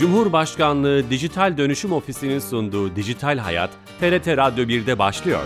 Cumhurbaşkanlığı 0.00 1.10
Dijital 1.10 1.56
Dönüşüm 1.56 1.92
Ofisi'nin 1.92 2.38
sunduğu 2.38 2.96
Dijital 2.96 3.38
Hayat, 3.38 3.70
TRT 4.00 4.28
Radyo 4.28 4.64
1'de 4.64 4.98
başlıyor. 4.98 5.42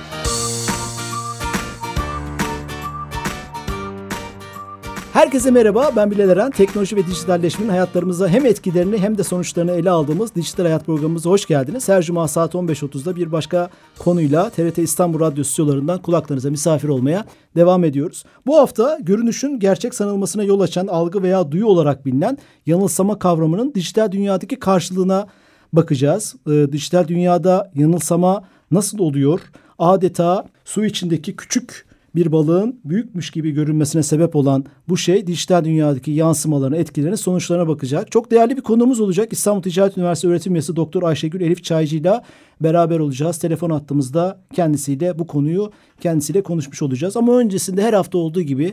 Herkese 5.25 5.51
merhaba, 5.51 5.91
ben 5.97 6.11
Bilal 6.11 6.29
Eren. 6.29 6.51
Teknoloji 6.51 6.97
ve 6.97 7.07
dijitalleşmenin 7.07 7.71
hayatlarımıza 7.71 8.29
hem 8.29 8.47
etkilerini 8.47 8.99
hem 8.99 9.19
de 9.19 9.25
sonuçlarını 9.25 9.73
ele 9.73 9.91
aldığımız 9.91 10.35
Dijital 10.35 10.65
Hayat 10.65 10.87
programımıza 10.87 11.31
hoş 11.31 11.47
geldiniz. 11.47 11.89
Her 11.89 12.03
cuma 12.03 12.29
saat 12.29 12.55
15.30'da 12.55 13.17
bir 13.17 13.33
başka 13.33 13.71
konuyla 13.99 14.51
TRT 14.51 14.79
İstanbul 14.79 15.21
Radyo 15.21 15.45
stüdyolarından 15.45 16.03
kulaklarınıza 16.03 16.51
misafir 16.51 16.89
olmaya 16.89 17.25
devam 17.57 17.85
ediyoruz. 17.85 18.25
Bu 18.47 18.59
hafta 18.59 18.99
görünüşün 19.03 19.59
gerçek 19.59 19.95
sanılmasına 19.95 20.45
yol 20.45 20.61
açan 20.61 20.87
algı 20.87 21.23
veya 21.23 21.53
duyu 21.53 21.67
olarak 21.67 22.07
bilinen 22.07 22.39
yanılsama 22.67 23.19
kavramının 23.19 23.75
dijital 23.75 24.13
dünyadaki 24.13 24.59
karşılığına 24.59 25.27
bakacağız. 25.73 26.35
Ee, 26.47 26.73
dijital 26.73 27.09
dünyada 27.09 27.71
yanılsama 27.75 28.45
nasıl 28.71 28.99
oluyor? 28.99 29.41
Adeta 29.79 30.47
su 30.65 30.85
içindeki 30.85 31.37
küçük 31.37 31.94
bir 32.15 32.33
balığın 32.33 32.81
büyükmüş 32.85 33.31
gibi 33.31 33.51
görünmesine 33.51 34.03
sebep 34.03 34.37
olan 34.37 34.65
bu 34.89 34.97
şey 34.97 35.27
dijital 35.27 35.65
dünyadaki 35.65 36.11
yansımalarına, 36.11 36.77
etkilerine, 36.77 37.17
sonuçlarına 37.17 37.69
bakacak. 37.69 38.13
Çok 38.13 38.31
değerli 38.31 38.57
bir 38.57 38.63
konuğumuz 38.63 39.01
olacak. 39.01 39.33
İstanbul 39.33 39.63
Ticaret 39.63 39.99
Üniversitesi 39.99 40.31
öğretim 40.31 40.55
üyesi 40.55 40.77
Doktor 40.77 41.03
Ayşegül 41.03 41.41
Elif 41.41 41.65
Çaycı 41.65 41.97
ile 41.97 42.21
beraber 42.61 42.99
olacağız. 42.99 43.39
Telefon 43.39 43.71
attığımızda 43.71 44.41
kendisiyle 44.53 45.19
bu 45.19 45.27
konuyu 45.27 45.73
kendisiyle 46.01 46.43
konuşmuş 46.43 46.83
olacağız. 46.83 47.17
Ama 47.17 47.39
öncesinde 47.39 47.83
her 47.83 47.93
hafta 47.93 48.19
olduğu 48.19 48.43
gibi 48.43 48.73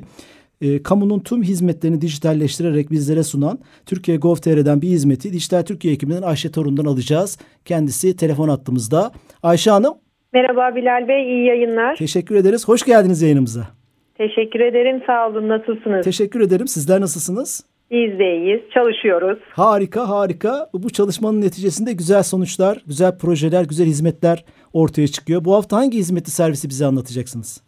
e, 0.61 0.83
kamunun 0.83 1.19
tüm 1.19 1.43
hizmetlerini 1.43 2.01
dijitalleştirerek 2.01 2.91
bizlere 2.91 3.23
sunan 3.23 3.59
Türkiye 3.85 4.17
Gov.tr'den 4.17 4.81
bir 4.81 4.89
hizmeti 4.89 5.33
Dijital 5.33 5.63
Türkiye 5.63 5.93
ekibinden 5.93 6.21
Ayşe 6.21 6.51
Torun'dan 6.51 6.85
alacağız. 6.85 7.37
Kendisi 7.65 8.15
telefon 8.15 8.49
attığımızda. 8.49 9.11
Ayşe 9.43 9.71
Hanım 9.71 9.93
Merhaba 10.33 10.75
Bilal 10.75 11.07
Bey, 11.07 11.23
iyi 11.23 11.45
yayınlar. 11.45 11.95
Teşekkür 11.95 12.35
ederiz. 12.35 12.67
Hoş 12.67 12.83
geldiniz 12.83 13.21
yayınımıza. 13.21 13.61
Teşekkür 14.17 14.59
ederim, 14.59 15.01
sağ 15.07 15.27
olun. 15.27 15.49
Nasılsınız? 15.49 16.05
Teşekkür 16.05 16.41
ederim. 16.41 16.67
Sizler 16.67 17.01
nasılsınız? 17.01 17.65
Biz 17.91 18.19
de 18.19 18.37
iyiyiz, 18.37 18.61
çalışıyoruz. 18.73 19.39
Harika, 19.53 20.09
harika. 20.09 20.69
Bu 20.73 20.89
çalışmanın 20.89 21.41
neticesinde 21.41 21.93
güzel 21.93 22.23
sonuçlar, 22.23 22.77
güzel 22.87 23.17
projeler, 23.17 23.63
güzel 23.63 23.85
hizmetler 23.85 24.45
ortaya 24.73 25.07
çıkıyor. 25.07 25.45
Bu 25.45 25.55
hafta 25.55 25.77
hangi 25.77 25.97
hizmeti 25.97 26.31
servisi 26.31 26.69
bize 26.69 26.85
anlatacaksınız? 26.85 27.63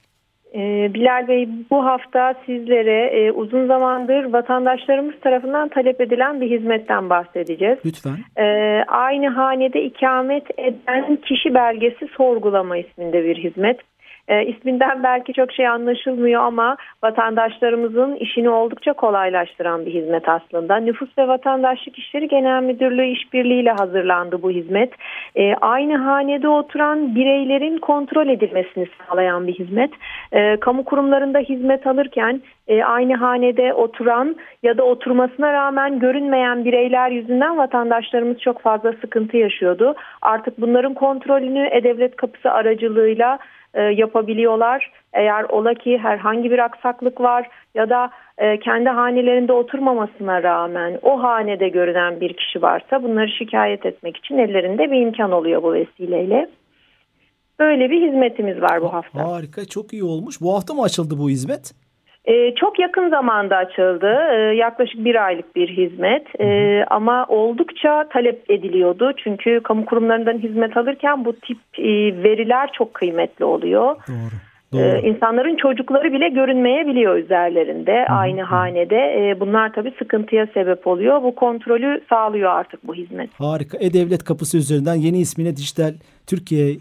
Ee, 0.56 0.94
Bilal 0.94 1.28
Bey 1.28 1.50
bu 1.72 1.86
hafta 1.86 2.34
sizlere 2.46 3.06
e, 3.06 3.32
uzun 3.32 3.68
zamandır 3.68 4.23
vatandaşlarımız 4.26 5.16
tarafından 5.22 5.70
talep 5.70 6.02
edilen 6.02 6.42
bir 6.42 6.59
hizmetten 6.59 7.09
bahsedeceğiz. 7.09 7.78
Lütfen. 7.86 8.18
Ee, 8.38 8.84
aynı 8.88 9.28
hanede 9.28 9.84
ikamet 9.84 10.44
eden 10.58 11.16
kişi 11.16 11.54
belgesi 11.54 12.08
sorgulama 12.08 12.78
isminde 12.78 13.24
bir 13.24 13.36
hizmet. 13.36 13.80
E, 14.27 14.45
isminden 14.45 15.03
belki 15.03 15.33
çok 15.33 15.52
şey 15.52 15.67
anlaşılmıyor 15.67 16.41
ama 16.41 16.77
vatandaşlarımızın 17.03 18.16
işini 18.16 18.49
oldukça 18.49 18.93
kolaylaştıran 18.93 19.85
bir 19.85 19.93
hizmet 19.93 20.29
aslında. 20.29 20.77
Nüfus 20.77 21.17
ve 21.17 21.27
Vatandaşlık 21.27 21.97
İşleri 21.99 22.27
Genel 22.27 22.63
Müdürlüğü 22.63 23.05
işbirliğiyle 23.05 23.71
hazırlandı 23.71 24.41
bu 24.41 24.51
hizmet. 24.51 24.94
E, 25.35 25.55
aynı 25.55 25.97
hanede 25.97 26.47
oturan 26.47 27.16
bireylerin 27.16 27.77
kontrol 27.77 28.27
edilmesini 28.27 28.88
sağlayan 28.97 29.47
bir 29.47 29.53
hizmet. 29.53 29.91
E, 30.31 30.59
kamu 30.59 30.85
kurumlarında 30.85 31.39
hizmet 31.39 31.88
alırken 31.88 32.41
e, 32.67 32.83
aynı 32.83 33.16
hanede 33.16 33.73
oturan 33.73 34.35
ya 34.63 34.77
da 34.77 34.83
oturmasına 34.83 35.53
rağmen 35.53 35.99
görünmeyen 35.99 36.66
bireyler 36.66 37.11
yüzünden 37.11 37.57
vatandaşlarımız 37.57 38.39
çok 38.39 38.62
fazla 38.62 38.94
sıkıntı 39.01 39.38
yaşıyordu. 39.38 39.95
Artık 40.22 40.62
bunların 40.62 40.94
kontrolünü 40.94 41.67
E-Devlet 41.72 42.16
Kapısı 42.16 42.51
aracılığıyla 42.51 43.39
e, 43.73 43.81
yapabiliyorlar. 43.81 44.91
Eğer 45.13 45.44
ola 45.44 45.73
ki 45.73 45.97
herhangi 45.97 46.51
bir 46.51 46.59
aksaklık 46.59 47.22
var 47.22 47.50
ya 47.75 47.89
da 47.89 48.09
e, 48.38 48.59
kendi 48.59 48.89
hanelerinde 48.89 49.53
oturmamasına 49.53 50.44
rağmen 50.44 51.00
o 51.01 51.23
hanede 51.23 51.69
görünen 51.69 52.22
bir 52.22 52.33
kişi 52.33 52.62
varsa 52.62 53.03
bunları 53.03 53.29
şikayet 53.29 53.85
etmek 53.85 54.17
için 54.17 54.38
ellerinde 54.38 54.91
bir 54.91 55.01
imkan 55.01 55.31
oluyor 55.31 55.63
bu 55.63 55.73
vesileyle. 55.73 56.50
Böyle 57.59 57.89
bir 57.89 58.07
hizmetimiz 58.07 58.62
var 58.62 58.81
bu 58.81 58.94
hafta. 58.94 59.29
Harika, 59.29 59.66
çok 59.66 59.94
iyi 59.94 60.03
olmuş. 60.03 60.41
Bu 60.41 60.56
hafta 60.56 60.73
mı 60.73 60.81
açıldı 60.81 61.17
bu 61.17 61.29
hizmet? 61.29 61.73
Ee, 62.25 62.56
çok 62.56 62.79
yakın 62.79 63.09
zamanda 63.09 63.57
açıldı. 63.57 64.17
Ee, 64.34 64.56
yaklaşık 64.56 65.06
bir 65.06 65.25
aylık 65.25 65.56
bir 65.56 65.69
hizmet. 65.69 66.28
Ee, 66.39 66.85
ama 66.89 67.25
oldukça 67.29 68.09
talep 68.09 68.51
ediliyordu. 68.51 69.11
Çünkü 69.23 69.61
kamu 69.63 69.85
kurumlarından 69.85 70.38
hizmet 70.38 70.78
alırken 70.78 71.25
bu 71.25 71.33
tip 71.33 71.57
e, 71.78 71.83
veriler 72.23 72.69
çok 72.73 72.94
kıymetli 72.94 73.45
oluyor. 73.45 73.95
Doğru. 74.73 74.81
Ee, 74.81 75.01
insanların 75.01 75.56
çocukları 75.56 76.13
bile 76.13 76.29
görünmeyebiliyor 76.29 77.16
üzerlerinde 77.16 78.06
Hı-hı. 78.07 78.16
aynı 78.16 78.41
hanede. 78.41 78.95
Ee, 78.95 79.39
bunlar 79.39 79.73
tabii 79.73 79.94
sıkıntıya 80.00 80.47
sebep 80.53 80.88
oluyor. 80.88 81.23
Bu 81.23 81.35
kontrolü 81.35 82.01
sağlıyor 82.09 82.51
artık 82.51 82.88
bu 82.88 82.95
hizmet. 82.95 83.29
Harika. 83.33 83.78
E-Devlet 83.78 84.23
kapısı 84.23 84.57
üzerinden 84.57 84.95
yeni 84.95 85.19
ismine 85.19 85.56
Dijital 85.56 85.94
Türkiye 86.28 86.75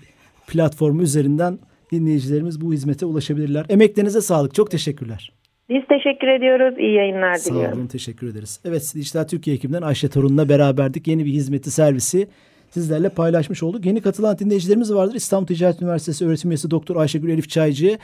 platformu 0.49 1.03
üzerinden 1.03 1.59
dinleyicilerimiz 1.93 2.61
bu 2.61 2.73
hizmete 2.73 3.07
ulaşabilirler. 3.07 3.67
Emeklerinize 3.69 4.21
sağlık. 4.21 4.55
Çok 4.55 4.71
teşekkürler. 4.71 5.33
Biz 5.69 5.83
teşekkür 5.89 6.29
ediyoruz. 6.29 6.79
İyi 6.79 6.95
yayınlar 6.95 7.39
diliyorum. 7.39 7.73
Sağ 7.73 7.79
olun. 7.79 7.87
Teşekkür 7.87 8.29
ederiz. 8.29 8.61
Evet 8.65 8.93
Dijital 8.95 9.25
Türkiye 9.25 9.57
ekibinden 9.57 9.83
Ayşe 9.83 10.09
Torun'la 10.09 10.49
beraberdik. 10.49 11.07
Yeni 11.07 11.25
bir 11.25 11.33
hizmeti 11.33 11.71
servisi 11.71 12.29
sizlerle 12.71 13.09
paylaşmış 13.09 13.63
olduk. 13.63 13.87
Yeni 13.87 14.01
katılan 14.01 14.39
dinleyicilerimiz 14.39 14.95
vardır. 14.95 15.15
İstanbul 15.15 15.47
Ticaret 15.47 15.83
Üniversitesi 15.83 16.27
öğretim 16.27 16.51
üyesi 16.51 16.71
Doktor 16.71 16.97
Ayşegül 16.97 17.31
Elif 17.31 17.49
Çaycı 17.49 17.99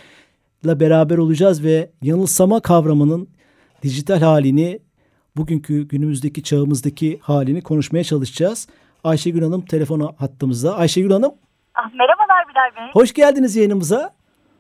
ile 0.65 0.81
beraber 0.81 1.19
olacağız 1.19 1.65
ve 1.65 1.91
yanılsama 2.03 2.60
kavramının 2.60 3.28
dijital 3.82 4.21
halini 4.21 4.81
bugünkü 5.37 5.88
günümüzdeki 5.88 6.43
çağımızdaki 6.43 7.19
halini 7.21 7.60
konuşmaya 7.60 8.04
çalışacağız. 8.04 8.69
Ayşegül 9.04 9.43
Hanım 9.43 9.65
telefonu 9.65 10.15
hattımızda. 10.16 10.77
Ayşegül 10.77 11.10
Hanım. 11.10 11.32
Ah, 11.78 11.91
merhabalar 11.94 12.44
Bilal 12.49 12.77
Bey. 12.77 12.93
Hoş 12.93 13.12
geldiniz 13.12 13.56
yayınımıza. 13.56 14.11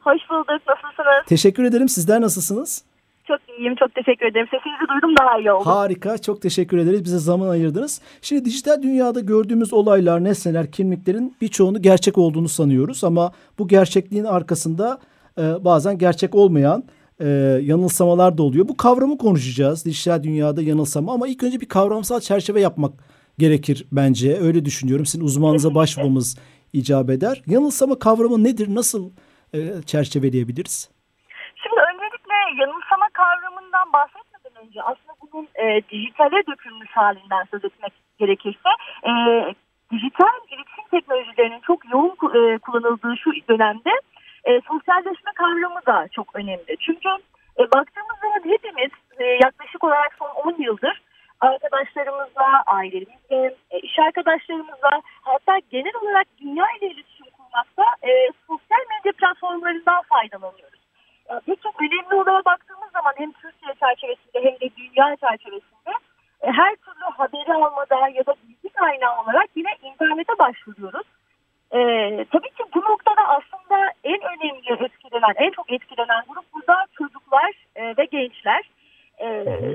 Hoş 0.00 0.20
bulduk. 0.30 0.48
Nasılsınız? 0.68 1.26
Teşekkür 1.26 1.64
ederim. 1.64 1.88
Sizler 1.88 2.20
nasılsınız? 2.20 2.84
Çok 3.28 3.40
iyiyim. 3.58 3.74
Çok 3.74 3.94
teşekkür 3.94 4.26
ederim. 4.26 4.46
Sesinizi 4.50 4.88
duydum 4.88 5.14
daha 5.20 5.38
iyi 5.38 5.52
oldu. 5.52 5.66
Harika. 5.66 6.18
Çok 6.18 6.42
teşekkür 6.42 6.78
ederiz. 6.78 7.04
Bize 7.04 7.18
zaman 7.18 7.48
ayırdınız. 7.48 8.00
Şimdi 8.22 8.44
dijital 8.44 8.82
dünyada 8.82 9.20
gördüğümüz 9.20 9.72
olaylar, 9.72 10.24
nesneler, 10.24 10.72
kimliklerin 10.72 11.36
birçoğunu 11.40 11.82
gerçek 11.82 12.18
olduğunu 12.18 12.48
sanıyoruz. 12.48 13.04
Ama 13.04 13.32
bu 13.58 13.68
gerçekliğin 13.68 14.24
arkasında 14.24 14.98
e, 15.38 15.64
bazen 15.64 15.98
gerçek 15.98 16.34
olmayan 16.34 16.84
e, 17.20 17.28
yanılsamalar 17.62 18.38
da 18.38 18.42
oluyor. 18.42 18.68
Bu 18.68 18.76
kavramı 18.76 19.18
konuşacağız. 19.18 19.84
Dijital 19.84 20.22
dünyada 20.22 20.62
yanılsama 20.62 21.12
ama 21.12 21.28
ilk 21.28 21.42
önce 21.42 21.60
bir 21.60 21.68
kavramsal 21.68 22.20
çerçeve 22.20 22.60
yapmak 22.60 22.92
gerekir 23.38 23.86
bence. 23.92 24.38
Öyle 24.40 24.64
düşünüyorum. 24.64 25.06
Sizin 25.06 25.24
uzmanınıza 25.24 25.74
başvurmamız 25.74 26.36
icap 26.72 27.10
eder. 27.10 27.42
Yanılsama 27.46 27.98
kavramı 27.98 28.44
nedir? 28.44 28.68
Nasıl 28.74 29.10
e, 29.54 29.58
çerçeveleyebiliriz? 29.86 30.90
Şimdi 31.62 31.80
öncelikle 31.92 32.62
yanılsama 32.62 33.08
kavramından 33.12 33.92
bahsetmeden 33.92 34.66
önce 34.66 34.82
aslında 34.82 35.12
bunun 35.22 35.48
e, 35.54 35.82
dijitale 35.90 36.46
dökülmüş 36.46 36.90
halinden 36.90 37.44
söz 37.50 37.64
etmek 37.64 37.92
gerekirse 38.18 38.70
e, 39.08 39.10
dijital 39.92 40.36
iletişim 40.50 40.88
teknolojilerinin 40.90 41.60
çok 41.60 41.90
yoğun 41.92 42.10
e, 42.10 42.58
kullanıldığı 42.58 43.16
şu 43.16 43.30
dönemde 43.48 43.90
e, 44.44 44.60
sosyalleşme 44.60 45.32
kavramı 45.34 45.80
da 45.86 46.08
çok 46.12 46.36
önemli. 46.36 46.76
Çünkü 46.80 47.08
e, 47.58 47.62
baktığımız 47.62 48.18
zaman 48.22 48.52
hepimiz 48.54 48.90
e, 49.18 49.24
yaklaşık 49.24 49.84
olarak 49.84 50.14
son 50.18 50.30
10 50.52 50.62
yıldır 50.62 51.02
arkadaşlarımızla, 51.40 52.62
ailemizle, 52.66 53.56
e, 53.70 53.78
iş 53.78 53.98
arkadaşlarımızla 53.98 55.02
hatta 55.48 55.66
genel 55.70 55.92
olarak 56.02 56.26
dünya 56.40 56.66
ile 56.80 56.86
iletişim 56.86 57.26
kurmakta 57.36 57.84
e, 58.02 58.10
sosyal 58.46 58.84
medya 58.90 59.12
platformlarından 59.12 60.02
faydalanıyoruz. 60.02 60.80
E, 61.30 61.32
pek 61.46 61.62
çok 61.62 61.82
önemli 61.82 62.14
olaya 62.14 62.44
baktığımız 62.44 62.90
zaman 62.92 63.12
hem 63.16 63.32
Türkiye 63.32 63.74
çerçevesinde 63.80 64.38
hem 64.44 64.54
de 64.60 64.76
dünya 64.76 65.16
çerçevesinde 65.16 65.92
e, 66.42 66.46
her 66.52 66.76
türlü 66.76 67.04
haberi 67.16 67.54
almada 67.54 68.08
ya 68.08 68.26
da 68.26 68.34
bilgi 68.48 68.68
kaynağı 68.68 69.22
olarak 69.22 69.50
yine 69.56 69.70
internete 69.82 70.38
başvuruyoruz. 70.38 71.06
E, 71.72 71.78
tabii 72.32 72.50
ki 72.50 72.64
bu 72.74 72.80
noktada 72.80 73.22
aslında 73.28 73.92
en 74.04 74.20
önemli 74.20 74.84
etkilenen, 74.84 75.34
en 75.36 75.50
çok 75.50 75.72
etkilenen 75.72 76.22
grup 76.28 76.44
burada 76.54 76.86
çocuklar 76.98 77.52
e, 77.76 77.96
ve 77.96 78.04
gençler. 78.04 78.70
E, 79.18 79.26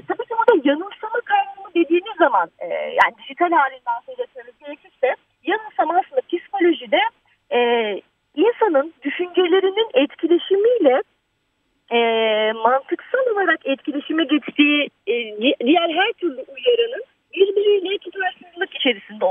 tabii 0.08 0.26
ki 0.26 0.36
burada 0.38 0.70
yanılsama 0.70 1.20
kavramı 1.26 1.74
dediğimiz 1.76 2.16
zaman 2.20 2.50
e, 2.60 2.68
yani 2.74 3.14
dijital 3.18 3.52
halinden 3.52 4.00
söz 4.06 4.20
etmemiz 4.20 4.54
gerekirse 4.60 5.16
yanılsama 5.44 6.00
aslında 6.00 6.22
psikolojide 6.22 7.02
e, 7.54 7.60
insanın 8.36 8.94
düşüncelerinin 9.04 9.90
etkileşimiyle 9.94 11.02
e, 11.92 12.00
mantıksal 12.54 13.26
olarak 13.34 13.66
etkileşime 13.66 14.24
geçtiği 14.24 14.90
e, 15.08 15.14
diğer 15.66 15.90
her 15.90 16.12
türlü 16.14 16.46
uyaranın 16.56 17.04
birbiriyle 17.34 17.98
tutarsızlık 17.98 18.76
içerisinde 18.76 19.26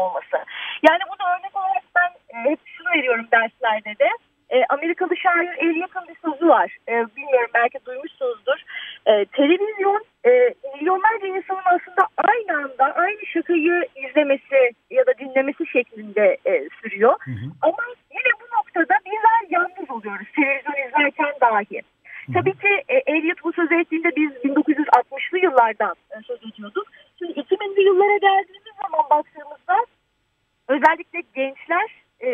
dair 5.42 5.66
Eliot'un 5.66 6.08
bir 6.08 6.16
sözü 6.24 6.48
var. 6.48 6.76
E, 6.88 6.92
bilmiyorum 7.16 7.50
belki 7.54 7.78
duymuşsunuzdur. 7.86 8.58
E, 9.06 9.24
televizyon 9.24 10.04
e, 10.26 10.30
milyonlarca 10.74 11.26
insanın 11.26 11.62
aslında 11.64 12.02
aynı 12.16 12.56
anda 12.56 12.84
aynı 12.94 13.26
şakayı 13.26 13.88
izlemesi 13.96 14.70
ya 14.90 15.06
da 15.06 15.12
dinlemesi 15.18 15.66
şeklinde 15.66 16.36
e, 16.44 16.68
sürüyor. 16.82 17.16
Hı 17.24 17.30
hı. 17.30 17.46
Ama 17.62 17.82
yine 18.10 18.32
bu 18.40 18.56
noktada 18.58 18.94
bizler 19.06 19.40
yalnız 19.50 19.90
oluyoruz 19.90 20.26
televizyon 20.36 20.88
izlerken 20.88 21.32
dahi. 21.40 21.82
Hı 22.26 22.32
hı. 22.32 22.34
Tabii 22.34 22.52
ki 22.52 22.82
e, 22.88 22.96
Eliot 23.06 23.44
bu 23.44 23.52
söz 23.52 23.72
ettiğinde 23.72 24.10
biz 24.16 24.30
1960'lı 24.30 25.38
yıllardan 25.38 25.94
e, 26.10 26.14
söz 26.26 26.38
ediyorduk. 26.52 26.86
Şimdi 27.18 27.32
2000'li 27.32 27.82
yıllara 27.82 28.16
geldiğimiz 28.16 28.74
zaman 28.82 29.10
baktığımızda 29.10 29.76
özellikle 30.74 31.20
gençler 31.34 31.88
e, 32.20 32.30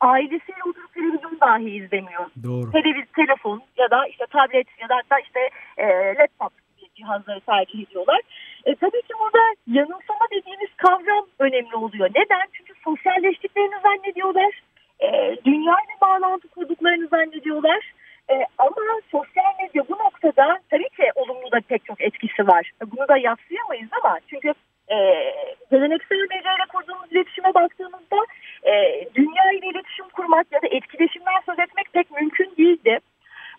ailesiyle 0.00 0.62
oturup 0.68 0.94
televizyon 0.94 1.40
dahi 1.40 1.70
izlemiyor. 1.70 2.26
Doğru. 2.44 2.70
Televiz, 2.70 3.06
telefon 3.16 3.62
ya 3.76 3.90
da 3.90 4.06
işte 4.06 4.24
tablet 4.30 4.68
ya 4.82 4.88
da 4.88 4.96
hatta 4.96 5.18
işte 5.18 5.40
e, 5.76 5.86
laptop 6.18 6.52
gibi 6.78 6.90
cihazları 6.94 7.40
tercih 7.40 7.82
ediyorlar. 7.86 8.20
E, 8.64 8.74
tabii 8.74 9.02
ki 9.02 9.14
burada 9.20 9.42
yanılsama 9.66 10.26
dediğimiz 10.32 10.70
kavram 10.76 11.26
önemli 11.38 11.76
oluyor. 11.76 12.10
Neden? 12.10 12.46
Çünkü 12.52 12.72
sosyalleştiklerini 12.84 13.80
zannediyorlar. 13.82 14.62
E, 15.00 15.36
dünyayla 15.44 15.94
bağlantı 16.00 16.48
kurduklarını 16.48 17.08
zannediyorlar. 17.08 17.92
E, 18.30 18.34
ama 18.58 19.00
sosyal 19.10 19.52
medya 19.62 19.88
bu 19.88 19.92
noktada 19.92 20.58
tabii 20.70 20.88
ki 20.88 21.10
olumlu 21.14 21.52
da 21.52 21.60
pek 21.68 21.84
çok 21.84 22.00
etkisi 22.00 22.46
var. 22.48 22.70
Bunu 22.86 23.08
da 23.08 23.16
yatsıyamayız 23.16 23.88
ama 24.02 24.18
çünkü 24.30 24.54
e, 24.90 24.96
geleneksel 25.70 26.26
medyayla 26.30 26.66
kurduğumuz 26.72 27.12
iletişime 27.12 27.54
baktığımızda 27.54 28.16
e, 28.64 28.72
dünya 29.14 29.52
ile 29.52 29.66
iletişim 29.66 30.08
kurmak 30.08 30.46
ya 30.52 30.62
da 30.62 30.66
etkileşimden 30.66 31.40
söz 31.46 31.58
etmek 31.58 31.92
pek 31.92 32.10
mümkün 32.10 32.54
değildi. 32.58 32.98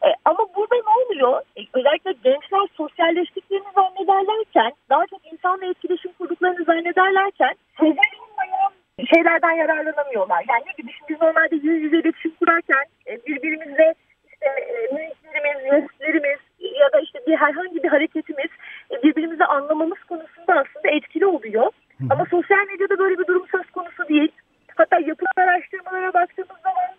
E, 0.06 0.08
ama 0.26 0.40
burada 0.56 0.76
ne 0.76 1.06
oluyor? 1.06 1.42
E, 1.58 1.62
özellikle 1.74 2.12
gençler 2.12 2.68
sosyalleştiklerini 2.78 3.72
zannederlerken, 3.76 4.72
daha 4.90 5.06
çok 5.08 5.34
insanla 5.34 5.66
etkileşim 5.66 6.12
kurduklarını 6.18 6.64
zannederlerken 6.64 7.54
sezel 7.80 8.12
olmayan 8.22 8.72
şeylerden 9.14 9.52
yararlanamıyorlar. 9.52 10.46
Yani 10.50 10.64
ne 10.68 10.72
gibi? 10.78 10.92
Şimdi 10.92 11.10
biz 11.10 11.22
normalde 11.22 11.56
yüz 11.56 11.84
yüze 11.84 11.98
iletişim 11.98 12.32
kurarken 12.40 12.86
e, 13.08 13.26
birbirimizle 13.26 13.94
işte 14.32 14.46
e, 14.46 14.96
mimiklerimiz, 14.96 15.64
jestlerimiz 15.64 16.40
ya 16.60 16.94
da 16.94 17.00
işte 17.00 17.20
bir 17.28 17.36
herhangi 17.36 17.84
bir 17.84 17.90
hareketimiz 17.90 18.52
e, 18.92 19.04
birbirimizi 19.04 19.46
anlamamız 19.46 20.04
konusunda 20.04 20.54
aslında 20.54 20.96
etkili 20.96 21.26
oluyor. 21.26 21.66
Hı. 21.66 22.04
Ama 22.10 22.26
sosyal 22.26 22.66
medyada 22.68 23.00
böyle 23.00 23.18
bir 23.20 23.28
durum 23.28 23.48
söz 23.52 23.72
konusu 23.72 24.08
değil. 24.10 24.32
Hatta 24.76 25.00
yapılan 25.00 25.48
araştırmalara 25.48 26.14
baktığımız 26.14 26.62
zaman 26.64 26.90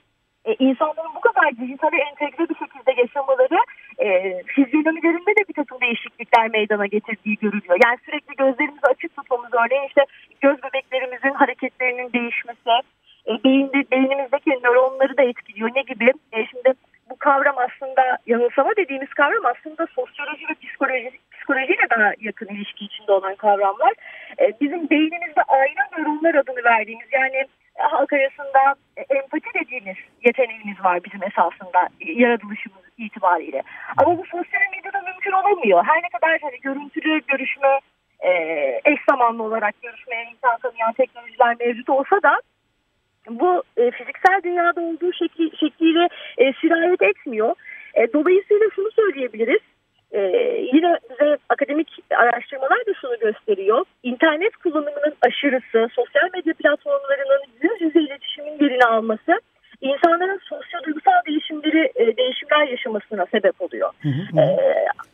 e, 0.45 0.55
insanların 0.59 1.15
bu 1.17 1.21
kadar 1.21 1.57
dijitale 1.57 1.97
entegre 1.97 2.49
bir 2.49 2.55
şekilde 2.55 3.01
yaşamaları 3.01 3.59
e, 3.99 4.43
fizyonomilerinde 4.43 5.31
de 5.31 5.49
bir 5.49 5.55
takım 5.55 5.81
değişiklikler 5.81 6.53
meydana 6.77 6.87
getirdiği 6.87 7.37
görülüyor. 7.37 7.79
Yani 7.85 7.99
sürekli 8.05 8.37
gözlerimizi 8.37 8.87
açık 8.87 9.17
tutmamız 9.17 9.51
örneğin 9.55 9.89
işte 9.89 10.05
göz 10.41 10.57
bebeklerimizin 10.63 11.35
hareketlerinin 11.35 12.13
değişmesi, 12.13 12.71
e, 13.29 13.33
beyinde, 13.45 13.91
beynimizdeki 13.91 14.51
nöronları 14.51 15.17
da 15.17 15.23
etkiliyor. 15.23 15.71
Ne 15.75 15.83
gibi? 15.83 16.13
E, 16.33 16.47
şimdi 16.47 16.73
bu 17.11 17.17
kavram 17.19 17.57
aslında 17.59 18.19
yanılsama 18.27 18.71
dediğimiz 18.77 19.09
kavram 19.09 19.47
aslında 19.47 19.87
sosyoloji 19.87 20.45
ve 20.51 20.55
psikoloji, 20.63 21.11
psikolojiyle 21.33 21.87
daha 21.91 22.13
yakın 22.21 22.47
ilişki 22.47 22.85
içinde 22.85 23.13
olan 23.13 23.35
kavramlar. 23.35 23.93
E, 24.41 24.53
bizim 24.61 24.91
beynimizde 24.91 25.43
ayna 25.49 25.85
nöronlar 25.99 26.35
adını 26.35 26.65
verdiğimiz 26.65 27.09
yani 27.13 27.47
halk 27.79 28.13
arasında 28.13 28.75
empati 29.11 29.49
dediğimiz 29.55 29.97
yeteneğimiz 30.27 30.85
var 30.85 31.05
bizim 31.05 31.23
esasında 31.23 31.89
yaratılışımız 32.01 32.87
itibariyle. 32.99 33.63
Ama 33.97 34.19
bu 34.19 34.25
sosyal 34.25 34.61
medyada 34.71 34.86
mümkün 35.27 35.33
olamıyor. 35.33 35.85
Her 35.85 36.03
ne 36.03 36.09
kadar 36.09 36.39
hani 36.41 36.61
görüntülü 36.61 37.21
görüşme 37.29 37.81
e, 38.21 38.31
eş 38.85 38.99
zamanlı 39.11 39.43
olarak 39.43 39.83
görüşmeye 39.83 40.25
imkan 40.31 40.59
tanıyan 40.59 40.93
teknolojiler 40.93 41.57
mevcut 41.61 41.89
olsa 41.89 42.23
da 42.23 42.41
bu 43.31 43.63
e, 43.77 43.91
fiziksel 43.91 44.41
dünyada 44.45 44.81
olduğu 44.81 45.13
şekli, 45.13 45.57
şekliyle 45.57 46.09
e, 46.39 46.53
sirayet 46.53 47.03
etmiyor. 47.03 47.55
E, 47.95 48.13
dolayısıyla 48.13 48.67
şunu 48.75 48.91
söyleyebiliriz. 48.91 49.61
E, 50.13 50.21
yine 50.73 50.99
bize 51.11 51.39
akademik 51.49 51.89
araştırmalar 52.11 52.87
da 52.87 52.95
şunu 53.01 53.19
gösteriyor. 53.19 53.85
İnternet 54.03 54.57
kullanımının 54.57 55.15
aşırısı, 55.27 55.89
sosyal 55.95 56.29
medya 56.35 56.55
platformlarının 56.55 57.43
yüz 57.63 57.81
yüze 57.81 58.01
iletişimin 58.01 58.59
yerini 58.61 58.85
alması 58.85 59.41
insanların 59.81 60.39
sosyo-duygusal 60.39 61.27
değişimleri, 61.27 61.93
e, 61.95 62.17
değişimler 62.17 62.69
yaşamasına 62.69 63.27
sebep 63.27 63.61
oluyor. 63.61 63.91
Hı 64.03 64.09
hı. 64.09 64.41
E, 64.41 64.57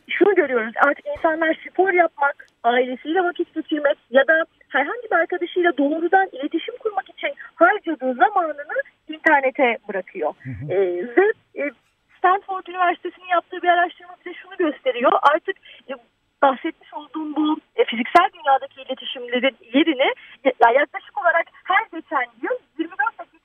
şunu 0.09 0.35
görüyoruz 0.35 0.73
artık 0.87 1.05
insanlar 1.17 1.57
spor 1.69 1.93
yapmak, 1.93 2.47
ailesiyle 2.63 3.23
vakit 3.23 3.55
geçirmek 3.55 3.97
ya 4.11 4.27
da 4.27 4.45
herhangi 4.69 5.03
bir 5.11 5.15
arkadaşıyla 5.15 5.77
doğrudan 5.77 6.29
iletişim 6.31 6.77
kurmak 6.77 7.09
için 7.09 7.33
harcadığı 7.55 8.13
zamanını 8.13 8.77
internete 9.09 9.77
bırakıyor. 9.89 10.33
Hı 10.43 10.49
hı. 10.49 10.73
E, 10.73 10.77
ve 11.17 11.31
e, 11.63 11.71
Stanford 12.17 12.67
Üniversitesi'nin 12.67 13.27
yaptığı 13.27 13.61
bir 13.61 13.67
araştırma 13.67 14.15
bize 14.19 14.33
şunu 14.33 14.57
gösteriyor. 14.57 15.11
Artık 15.21 15.55
e, 15.89 15.93
bahsetmiş 16.41 16.93
olduğum 16.93 17.35
bu 17.35 17.57
e, 17.75 17.85
fiziksel 17.85 18.29
dünyadaki 18.33 18.81
iletişimlerin 18.81 19.57
yerini 19.73 20.13
ya, 20.43 20.71
yaklaşık 20.79 21.21
olarak 21.21 21.45
her 21.63 21.99
geçen 21.99 22.27
yıl 22.41 22.57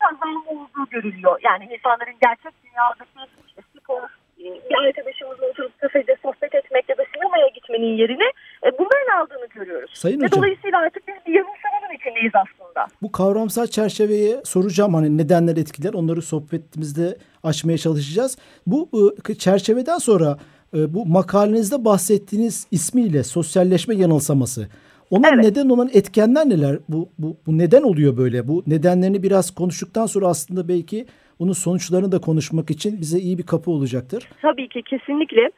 24 0.09 0.23
dakika 0.23 0.27
azalma 0.27 0.51
olduğu 0.51 0.91
görülüyor. 0.91 1.39
Yani 1.45 1.65
insanların 1.65 2.17
gerçek 2.23 2.53
dünyadaki 2.65 3.33
işte, 3.49 3.63
spor, 3.77 4.03
e, 4.41 4.45
bir 4.71 4.87
arkadaşımızla 4.87 5.47
oturup 5.47 5.79
kafede 5.81 6.17
sohbet 6.23 6.55
etmek 6.55 6.89
ya 6.89 6.99
da 6.99 7.05
sinemaya 7.15 7.49
gitmenin 7.49 7.97
yerine 7.97 8.29
e, 8.67 8.69
bunların 8.79 9.21
aldığını 9.21 9.47
görüyoruz. 9.47 9.91
Sayın 9.95 10.21
Ve 10.21 10.25
Hocam. 10.25 10.39
dolayısıyla 10.39 10.79
artık 10.79 11.09
biz 11.09 11.15
bir 11.27 11.33
yanılsamanın 11.33 11.95
içindeyiz 11.99 12.33
aslında. 12.35 12.87
Bu 13.03 13.13
kavramsal 13.13 13.67
çerçeveye 13.67 14.41
soracağım 14.45 14.95
hani 14.95 15.19
nedenler 15.19 15.57
etkiler 15.57 15.95
onları 15.95 16.23
sohbetimizde 16.23 17.17
açmaya 17.43 17.79
çalışacağız. 17.79 18.39
Bu 18.67 18.89
ıı, 18.95 19.35
çerçeveden 19.35 19.99
sonra 19.99 20.39
bu 20.73 21.07
makalenizde 21.07 21.85
bahsettiğiniz 21.85 22.67
ismiyle 22.71 23.25
sosyalleşme 23.25 23.95
yanılsaması. 23.95 24.69
Ona 25.11 25.29
evet. 25.29 25.45
neden 25.45 25.69
olan 25.69 25.89
etkenler 25.95 26.49
neler? 26.49 26.79
Bu, 26.89 27.09
bu, 27.19 27.37
bu 27.47 27.59
neden 27.59 27.83
oluyor 27.83 28.17
böyle? 28.17 28.49
Bu 28.49 28.63
nedenlerini 28.67 29.23
biraz 29.23 29.55
konuştuktan 29.55 30.07
sonra 30.07 30.27
aslında 30.27 30.69
belki 30.69 31.07
bunun 31.41 31.53
sonuçlarını 31.53 32.13
da 32.13 32.21
konuşmak 32.21 32.71
için 32.71 33.01
bize 33.01 33.19
iyi 33.19 33.39
bir 33.39 33.47
kapı 33.47 33.71
olacaktır. 33.71 34.29
Tabii 34.43 34.69
ki 34.69 34.83
kesinlikle. 34.83 35.51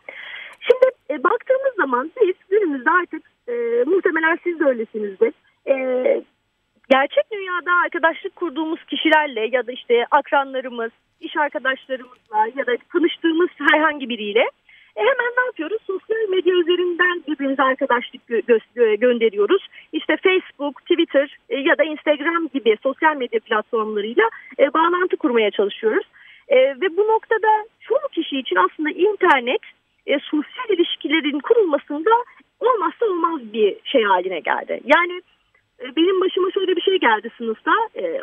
Şimdi 0.61 0.87
e, 1.11 1.25
baktığımız 1.25 1.75
zaman 1.77 2.11
biz 2.27 2.35
günümüzde 2.51 2.91
artık 2.91 3.23
e, 3.49 3.53
muhtemelen 3.87 4.39
siz 4.45 4.61
de 4.61 4.65
öylesinizdir. 4.65 5.33
E, 5.67 5.75
gerçek 6.91 7.25
dünyada 7.33 7.71
arkadaşlık 7.85 8.37
kurduğumuz 8.37 8.85
kişilerle 8.85 9.49
ya 9.53 9.67
da 9.67 9.73
işte 9.73 10.07
akranlarımız, 10.11 10.91
iş 11.21 11.37
arkadaşlarımızla 11.37 12.39
ya 12.57 12.67
da 12.67 12.73
tanıştığımız 12.93 13.51
herhangi 13.71 14.09
biriyle 14.09 14.45
e 14.97 15.01
hemen 15.01 15.33
ne 15.39 15.45
yapıyoruz? 15.47 15.83
Sosyal 15.87 16.29
medya 16.29 16.55
üzerinden 16.55 17.23
birbirimize 17.29 17.63
arkadaşlık 17.63 18.27
gö 18.27 18.41
gö 18.75 18.95
gönderiyoruz. 18.95 19.69
İşte 19.93 20.17
Facebook, 20.17 20.81
Twitter 20.81 21.39
e, 21.49 21.57
ya 21.57 21.79
da 21.79 21.85
Instagram 21.85 22.49
gibi 22.55 22.77
sosyal 22.83 23.17
medya 23.17 23.41
platformlarıyla 23.41 24.25
e, 24.59 24.75
bağlantı 24.75 25.17
kurmaya 25.17 25.51
çalışıyoruz. 25.51 26.07
E, 26.49 26.57
ve 26.57 26.97
bu 26.97 27.07
noktada 27.09 27.65
çoğu 27.81 28.09
kişi 28.13 28.39
için 28.39 28.57
aslında 28.57 28.91
internet 28.91 29.61
e, 30.07 30.19
sosyal 30.19 30.71
ilişkilerin 30.71 31.39
kurulmasında 31.39 32.11
olmazsa 32.61 33.07
olmaz 33.07 33.53
bir 33.53 33.77
şey 33.85 34.03
haline 34.03 34.41
geldi. 34.41 34.81
Yani 34.85 35.23
e, 35.81 35.97
benim 35.97 36.21
başıma 36.21 36.51
şöyle 36.51 36.77
bir 36.77 36.83
şey 36.83 36.99
geldi 36.99 37.31
sınıfta. 37.39 37.73
E, 37.95 38.23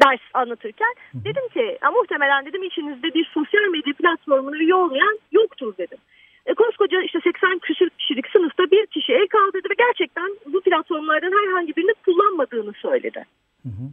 ders 0.00 0.20
anlatırken 0.34 0.94
dedim 1.14 1.48
ki 1.48 1.78
muhtemelen 1.94 2.46
dedim 2.46 2.62
içinizde 2.62 3.14
bir 3.14 3.24
sosyal 3.34 3.62
medya 3.62 3.94
platformuna 3.94 4.56
üye 4.56 4.74
olmayan 4.74 5.18
yoktur 5.32 5.74
dedim. 5.78 5.98
E, 6.46 6.54
koskoca 6.54 7.02
işte 7.02 7.18
80 7.24 7.58
küsür 7.58 7.90
kişilik 7.90 8.26
sınıfta 8.28 8.62
bir 8.70 8.86
kişi 8.86 9.12
el 9.12 9.26
kaldırdı 9.26 9.68
ve 9.70 9.74
gerçekten 9.78 10.30
bu 10.46 10.60
platformlardan 10.60 11.32
herhangi 11.46 11.76
birini 11.76 11.94
kullanmadığını 12.04 12.72
söyledi. 12.72 13.24
Hı 13.62 13.68
hı. 13.68 13.84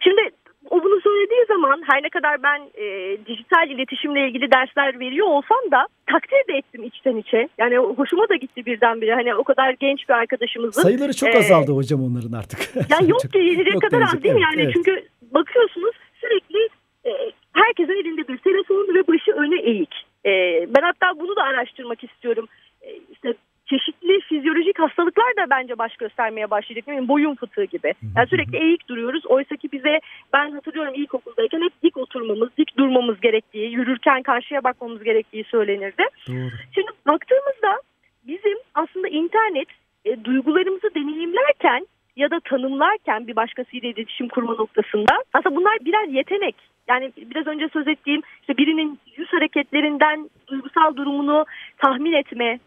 Şimdi 0.00 0.30
o 0.70 0.84
bunu 0.84 1.00
söylediği 1.00 1.44
zaman 1.48 1.82
her 1.86 2.02
ne 2.02 2.08
kadar 2.08 2.42
ben 2.42 2.60
e, 2.74 3.16
dijital 3.26 3.70
iletişimle 3.70 4.28
ilgili 4.28 4.50
dersler 4.50 5.00
veriyor 5.00 5.26
olsam 5.26 5.70
da 5.70 5.86
takdir 6.06 6.52
de 6.52 6.58
ettim 6.58 6.84
içten 6.84 7.16
içe. 7.16 7.48
Yani 7.58 7.76
hoşuma 7.76 8.28
da 8.28 8.36
gitti 8.36 8.66
birdenbire. 8.66 9.14
Hani 9.14 9.34
o 9.34 9.44
kadar 9.44 9.70
genç 9.80 10.08
bir 10.08 10.14
arkadaşımızın. 10.14 10.82
Sayıları 10.82 11.16
çok 11.16 11.34
e, 11.34 11.38
azaldı 11.38 11.72
hocam 11.72 12.04
onların 12.04 12.32
artık. 12.32 12.60
Yani 12.90 13.10
yok 13.14 13.32
diyecek 13.32 13.80
kadar 13.80 14.02
az 14.02 14.22
değil 14.22 14.34
mi? 14.34 14.42
Yani 14.42 14.62
evet. 14.62 14.72
çünkü 14.74 15.08
bakıyorsunuz 15.34 15.94
sürekli 16.20 16.68
e, 17.06 17.10
herkesin 17.52 17.92
elinde 17.92 18.28
bir 18.28 18.38
telefon 18.38 18.94
ve 18.94 19.06
başı 19.06 19.32
öne 19.32 19.60
eğik. 19.60 19.94
E, 20.26 20.30
ben 20.74 20.82
hatta 20.82 21.20
bunu 21.20 21.36
da 21.36 21.42
araştırmak 21.42 22.04
istiyorum. 22.04 22.46
E, 22.82 22.96
işte 23.12 23.34
çeşitli 23.66 24.20
fizyolojik 24.20 24.78
hastalıklar 24.78 25.36
da 25.36 25.50
bence 25.50 25.78
baş 25.78 25.96
göstermeye 25.96 26.50
başlayacak. 26.50 26.86
Değil 26.86 27.08
Boyun 27.08 27.34
fıtığı 27.34 27.64
gibi. 27.64 27.94
Yani 28.16 28.28
sürekli 28.28 28.58
eğik 28.58 28.88
duruyoruz. 28.88 29.26
Oysa 29.26 29.56
ki 29.56 29.68
bize 29.72 30.00
ben 30.32 30.50
hatırlıyorum 30.50 30.94
ilkokuldayken 30.94 31.60
hep 31.60 31.72
dik 31.82 31.96
otur 31.96 32.20
oturmamız, 32.20 32.56
dik 32.58 32.78
durmamız 32.78 33.20
gerektiği, 33.20 33.72
yürürken 33.72 34.22
karşıya 34.22 34.64
bakmamız 34.64 35.02
gerektiği 35.02 35.44
söylenirdi. 35.44 36.02
Doğru. 36.28 36.50
Şimdi 36.74 36.90
baktığımızda 37.06 37.80
bizim 38.26 38.58
aslında 38.74 39.08
internet 39.08 39.68
e, 40.04 40.24
duygularımızı 40.24 40.94
deneyimlerken 40.94 41.86
ya 42.18 42.30
da 42.30 42.40
tanımlarken 42.40 43.26
bir 43.26 43.36
başkasıyla 43.36 43.88
iletişim 43.88 44.28
kurma 44.28 44.52
noktasında 44.52 45.12
aslında 45.32 45.56
bunlar 45.56 45.78
birer 45.84 46.08
yetenek. 46.08 46.56
Yani 46.88 47.12
biraz 47.16 47.46
önce 47.46 47.68
söz 47.72 47.88
ettiğim 47.88 48.22
işte 48.40 48.56
birinin 48.56 48.98
yüz 49.16 49.32
hareketlerinden 49.32 50.30
duygusal 50.48 50.96
durumunu 50.96 51.44
tahmin 51.78 52.12
etme 52.12 52.58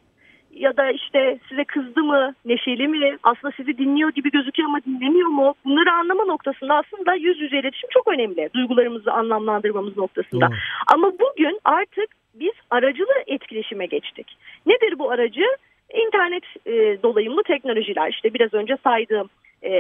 ya 0.54 0.78
da 0.78 0.92
işte 0.92 1.40
size 1.50 1.64
kızdı 1.64 2.04
mı, 2.04 2.34
neşeli 2.46 2.88
mi, 2.88 3.18
aslında 3.24 3.54
sizi 3.58 3.78
dinliyor 3.78 4.12
gibi 4.12 4.32
gözüküyor 4.32 4.70
ama 4.70 4.80
dinlemiyor 4.86 5.28
mu? 5.28 5.54
Bunları 5.66 5.92
anlama 5.92 6.26
noktasında 6.26 6.76
aslında 6.76 7.14
yüz 7.14 7.42
yüze 7.42 7.60
iletişim 7.60 7.90
çok 7.94 8.08
önemli. 8.08 8.50
Duygularımızı 8.54 9.12
anlamlandırmamız 9.12 9.98
noktasında. 9.98 10.48
Doğru. 10.48 10.56
Ama 10.94 11.12
bugün 11.12 11.60
artık 11.64 12.10
biz 12.34 12.54
aracılı 12.70 13.14
etkileşime 13.28 13.86
geçtik. 13.86 14.38
Nedir 14.66 15.00
bu 15.00 15.12
aracı? 15.12 15.46
İnternet 15.94 16.44
e, 16.66 17.04
dolayımlı 17.04 17.44
teknolojiler. 17.44 18.10
İşte 18.10 18.34
biraz 18.34 18.54
önce 18.54 18.78
saydığım 18.84 19.30
e, 19.62 19.72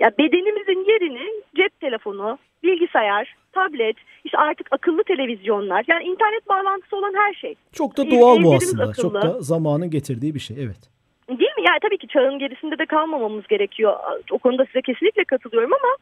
ya 0.00 0.10
bedenimizin 0.18 0.84
yerini 0.92 1.42
cep 1.56 1.80
telefonu, 1.80 2.38
bilgisayar, 2.62 3.34
tablet, 3.52 3.96
işte 4.24 4.38
artık 4.38 4.66
akıllı 4.70 5.04
televizyonlar. 5.04 5.84
Yani 5.88 6.04
internet 6.04 6.48
bağlantısı 6.48 6.96
olan 6.96 7.14
her 7.16 7.34
şey. 7.34 7.54
Çok 7.72 7.96
da 7.96 8.04
Ev- 8.04 8.10
doğal 8.10 8.36
bu 8.36 8.40
evlerimiz 8.40 8.80
aslında. 8.80 8.88
akıllı. 8.90 9.20
Çok 9.20 9.22
da 9.22 9.40
zamanın 9.40 9.90
getirdiği 9.90 10.34
bir 10.34 10.40
şey. 10.40 10.56
Evet. 10.64 10.92
Değil 11.28 11.50
mi? 11.58 11.64
Yani 11.68 11.78
tabii 11.82 11.98
ki 11.98 12.08
çağın 12.08 12.38
gerisinde 12.38 12.78
de 12.78 12.86
kalmamamız 12.86 13.46
gerekiyor. 13.46 13.94
O 14.30 14.38
konuda 14.38 14.64
size 14.64 14.80
kesinlikle 14.82 15.24
katılıyorum 15.24 15.72
ama 15.72 15.96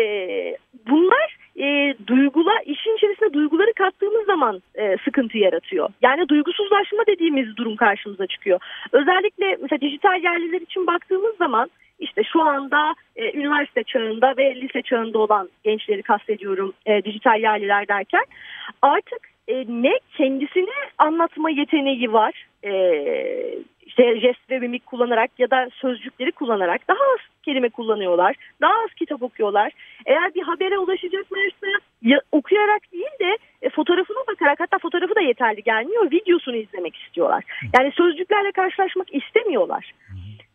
bunlar 0.90 1.36
e, 1.56 1.94
duygula 2.06 2.52
işin 2.66 2.96
içerisine 2.96 3.32
duyguları 3.32 3.72
kattığımız 3.72 4.26
zaman 4.26 4.62
e, 4.74 4.96
sıkıntı 5.04 5.38
yaratıyor. 5.38 5.88
Yani 6.02 6.28
duygusuzlaşma 6.28 7.06
dediğimiz 7.06 7.56
durum 7.56 7.76
karşımıza 7.76 8.26
çıkıyor. 8.26 8.60
Özellikle 8.92 9.56
mesela 9.62 9.80
dijital 9.80 10.22
yerliler 10.22 10.60
için 10.60 10.86
baktığımız 10.86 11.36
zaman 11.36 11.70
işte 12.00 12.22
şu 12.32 12.42
anda 12.42 12.94
e, 13.16 13.38
üniversite 13.38 13.84
çağında 13.84 14.34
ve 14.36 14.54
lise 14.54 14.82
çağında 14.82 15.18
olan 15.18 15.48
gençleri 15.64 16.02
kastediyorum 16.02 16.72
e, 16.86 17.04
dijital 17.04 17.40
yerliler 17.40 17.88
derken 17.88 18.24
artık 18.82 19.28
e, 19.48 19.64
ne 19.68 19.98
kendisini 20.16 20.74
anlatma 20.98 21.50
yeteneği 21.50 22.12
var 22.12 22.46
e, 22.64 22.72
işte 23.90 24.20
jest 24.20 24.50
ve 24.50 24.58
mimik 24.58 24.86
kullanarak 24.86 25.30
ya 25.38 25.50
da 25.50 25.68
sözcükleri 25.72 26.32
kullanarak 26.32 26.88
daha 26.88 27.04
az 27.14 27.20
kelime 27.42 27.68
kullanıyorlar. 27.68 28.36
Daha 28.60 28.72
az 28.72 28.94
kitap 28.96 29.22
okuyorlar. 29.22 29.72
Eğer 30.06 30.34
bir 30.34 30.42
habere 30.42 30.78
ulaşacaklarsa 30.78 31.66
ya, 32.02 32.20
okuyarak 32.32 32.82
değil 32.92 33.18
de 33.20 33.36
e, 33.62 33.70
fotoğrafına 33.70 34.18
bakarak 34.28 34.60
hatta 34.60 34.78
fotoğrafı 34.78 35.14
da 35.14 35.20
yeterli 35.20 35.62
gelmiyor. 35.62 36.10
Videosunu 36.10 36.56
izlemek 36.56 36.96
istiyorlar. 36.96 37.44
Yani 37.78 37.92
sözcüklerle 37.92 38.52
karşılaşmak 38.52 39.14
istemiyorlar. 39.14 39.92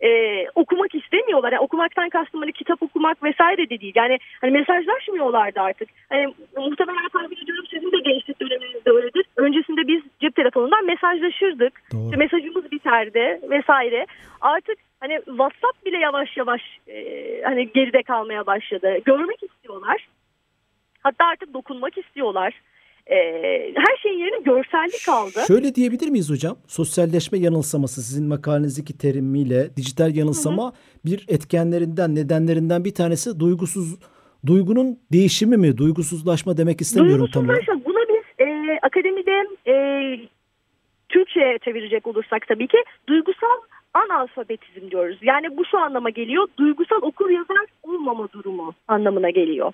Ee, 0.02 0.46
okumak 0.56 0.96
istemiyorlar. 0.96 1.52
Yani 1.52 1.62
okumaktan 1.62 2.10
kastım 2.10 2.42
hani 2.42 2.52
kitap 2.52 2.84
okumak 2.84 3.24
vesaire 3.24 3.70
de 3.70 3.80
değil. 3.82 3.94
Yani 3.96 4.18
hani 4.42 4.52
mesajlaşmıyorlardı 4.52 5.60
artık. 5.60 5.90
Hani 6.10 6.34
muhtemelen 6.58 7.10
tahmin 7.14 7.38
ediyorum 7.44 7.66
sizin 7.70 7.92
de 7.92 7.98
gençlik 8.00 8.42
döneminizde 8.42 8.92
öyledir. 8.92 9.26
Öncesinde 9.36 9.88
biz 9.88 10.04
cep 10.22 10.36
telefonundan 10.36 10.86
mesajlaşırdık. 10.86 11.82
Doğru. 11.94 12.06
İşte 12.06 12.18
mesajımız 12.18 12.72
biterdi 12.72 13.40
vesaire. 13.50 14.06
Artık 14.42 14.78
hani 15.00 15.16
WhatsApp 15.26 15.86
bile 15.86 15.98
yavaş 15.98 16.38
yavaş 16.38 16.62
e, 16.88 17.42
hani 17.44 17.72
geride 17.72 18.04
kalmaya 18.04 18.46
başladı. 18.46 18.98
Görmek 19.06 19.44
istiyorlar. 19.44 20.08
Hatta 21.04 21.26
artık 21.26 21.54
dokunmak 21.54 21.98
istiyorlar. 21.98 22.54
E, 23.08 23.16
her 23.76 23.98
şeyin 24.02 24.20
yerine 24.20 24.40
görsellik 24.46 25.06
kaldı. 25.06 25.40
Şöyle 25.48 25.76
diyebilir 25.76 26.10
miyiz 26.10 26.30
hocam? 26.30 26.58
Sosyalleşme 26.68 27.38
yanılsaması 27.38 28.02
sizin 28.02 28.28
makalenizdeki 28.28 28.98
terimiyle 28.98 29.76
dijital 29.78 30.16
yanılsama 30.16 30.74
bir 31.06 31.26
etkenlerinden, 31.28 32.16
nedenlerinden 32.16 32.86
bir 32.86 32.94
tanesi 32.94 33.40
duygusuz 33.40 33.96
duygunun 34.46 35.00
değişimi 35.12 35.58
mi? 35.58 35.78
Duygusuzlaşma 35.78 36.58
demek 36.58 36.82
istemiyorum 36.82 37.28
tam 37.34 37.46
olarak. 37.46 37.68
Buna 37.86 38.00
biz 38.10 38.48
e, 38.48 38.80
akademide 38.82 39.48
e, 39.68 39.76
Türkçe'ye 41.10 41.60
çevirecek 41.66 42.08
olursak 42.08 42.48
tabii 42.48 42.68
ki 42.68 42.78
duygusal 43.08 43.58
analfabetizm 43.96 44.92
diyoruz. 44.92 45.18
Yani 45.22 45.58
bu 45.58 45.66
şu 45.66 45.78
anlama 45.78 46.10
geliyor. 46.10 46.48
Duygusal 46.58 47.02
okur 47.02 47.30
yazar 47.30 47.66
olmama 47.84 48.28
durumu 48.32 48.74
anlamına 48.88 49.30
geliyor. 49.30 49.74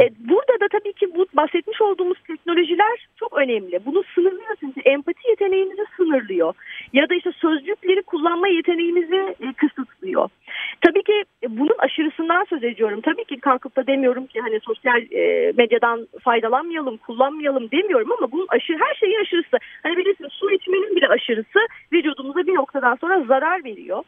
e, 0.00 0.04
burada 0.18 0.60
da 0.60 0.68
tabii 0.72 0.92
ki 0.92 1.14
bu 1.14 1.26
bahsetmiş 1.36 1.80
olduğumuz 1.80 2.18
teknolojiler 2.26 3.08
çok 3.16 3.38
önemli. 3.38 3.80
Bunu 3.86 4.02
sınırlıyor 4.14 4.56
çünkü 4.60 4.80
empati 4.80 5.28
yeteneğimizi 5.28 5.84
sınırlıyor. 5.96 6.54
Ya 6.92 7.08
da 7.08 7.14
işte 7.14 7.32
sözcükleri 7.32 8.02
kullanma 8.02 8.48
yeteneğimizi 8.48 9.34
e, 9.40 9.52
kısıtlıyor. 9.52 10.28
Tabii 10.80 11.02
ki 11.02 11.24
bunun 11.48 11.76
aşırısından 11.78 12.44
söz 12.44 12.64
ediyorum. 12.64 13.00
Tabii 13.00 13.24
ki 13.24 13.40
kalkıp 13.40 13.76
da 13.76 13.86
demiyorum 13.86 14.26
ki 14.26 14.40
hani 14.40 14.60
sosyal 14.60 15.02
e, 15.12 15.52
medyadan 15.56 16.08
faydalanmayalım, 16.20 16.96
kullanmayalım 16.96 17.70
demiyorum 17.70 18.12
ama 18.18 18.32
bunun 18.32 18.46
aşırı 18.48 18.78
her 18.78 18.94
şeyin 18.94 19.20
aşırısı. 19.20 19.56
Hani 19.82 19.96
bilirsiniz 19.96 20.32
su 20.32 20.50
içmenin 20.50 20.96
bile 20.96 21.08
aşırısı 21.08 21.58
vücudumuza 21.92 22.46
bir 22.46 22.54
noktadan 22.54 22.94
sonra 22.94 23.24
zarar 23.24 23.59
veriyor. 23.64 24.04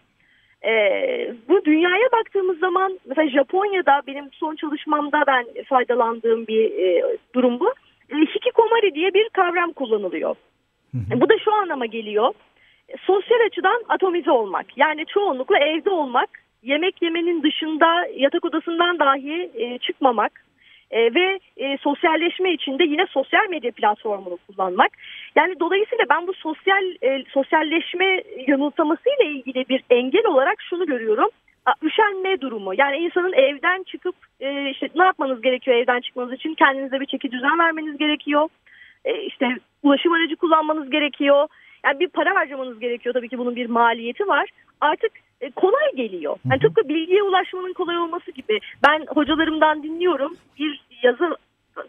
Ee, 0.64 1.35
bu 1.49 1.64
dünyaya 1.64 2.09
baktığımız 2.12 2.59
zaman 2.59 2.99
mesela 3.06 3.28
Japonya'da 3.28 4.02
benim 4.06 4.25
son 4.32 4.56
çalışmamda 4.56 5.25
ben 5.26 5.47
faydalandığım 5.66 6.47
bir 6.47 6.64
e, 6.64 7.16
durum 7.35 7.61
bu. 7.61 7.73
E, 8.11 8.16
hikikomori 8.16 8.94
diye 8.94 9.14
bir 9.14 9.28
kavram 9.28 9.73
kullanılıyor. 9.73 10.37
Bu 10.94 11.28
da 11.28 11.38
şu 11.38 11.52
anlama 11.52 11.87
geliyor. 11.87 12.35
E, 12.88 12.94
Sosyal 12.97 13.47
açıdan 13.47 13.82
atomize 13.88 14.30
olmak. 14.30 14.78
Yani 14.78 15.06
çoğunlukla 15.06 15.59
evde 15.59 15.90
olmak, 15.90 16.30
yemek 16.62 17.02
yemenin 17.02 17.42
dışında 17.42 18.06
yatak 18.16 18.44
odasından 18.44 18.99
dahi 18.99 19.50
e, 19.54 19.78
çıkmamak 19.78 20.32
e, 20.93 21.15
ve 21.15 21.41
e, 21.57 21.79
sosyalleşme 21.79 22.53
için 22.53 22.79
de 22.79 22.85
yine 22.85 23.07
sosyal 23.07 23.49
medya 23.51 23.71
platformunu 23.71 24.39
kullanmak. 24.47 24.91
Yani 25.37 25.61
dolayısıyla 25.61 26.05
ben 26.11 26.27
bu 26.27 26.33
sosyal 26.35 26.85
e, 27.03 27.25
sosyalleşme 27.29 28.23
yanılsamasıyla 28.47 29.25
ilgili 29.25 29.69
bir 29.69 29.85
engel 29.91 30.27
olarak 30.27 30.63
şunu 30.71 30.87
görüyorum. 30.87 31.29
Üşenme 31.83 32.41
durumu. 32.41 32.75
Yani 32.79 32.97
insanın 32.97 33.33
evden 33.33 33.83
çıkıp 33.83 34.15
e, 34.41 34.71
işte 34.71 34.89
ne 34.95 35.05
yapmanız 35.05 35.43
gerekiyor 35.43 35.77
evden 35.77 36.01
çıkmanız 36.01 36.33
için? 36.33 36.55
Kendinize 36.55 37.01
bir 37.01 37.07
çeki 37.07 37.31
düzen 37.33 37.59
vermeniz 37.59 37.99
gerekiyor. 37.99 38.49
E, 39.05 39.23
işte 39.23 39.47
ulaşım 39.83 40.13
aracı 40.13 40.37
kullanmanız 40.37 40.91
gerekiyor. 40.91 41.49
Yani 41.85 42.01
bir 42.01 42.09
para 42.09 42.35
harcamanız 42.35 42.81
gerekiyor. 42.81 43.15
Tabii 43.15 43.29
ki 43.29 43.39
bunun 43.39 43.57
bir 43.57 43.67
maliyeti 43.67 44.29
var. 44.29 44.51
Artık 44.81 45.13
e, 45.43 45.51
kolay 45.51 45.89
geliyor. 45.97 46.37
Yani 46.51 46.61
tıpkı 46.61 46.89
bilgiye 46.89 47.23
ulaşmanın 47.23 47.73
kolay 47.73 47.99
olması 47.99 48.31
gibi. 48.31 48.59
Ben 48.89 49.07
hocalarımdan 49.09 49.83
dinliyorum. 49.83 50.37
Bir 50.59 50.81
yazı, 51.03 51.37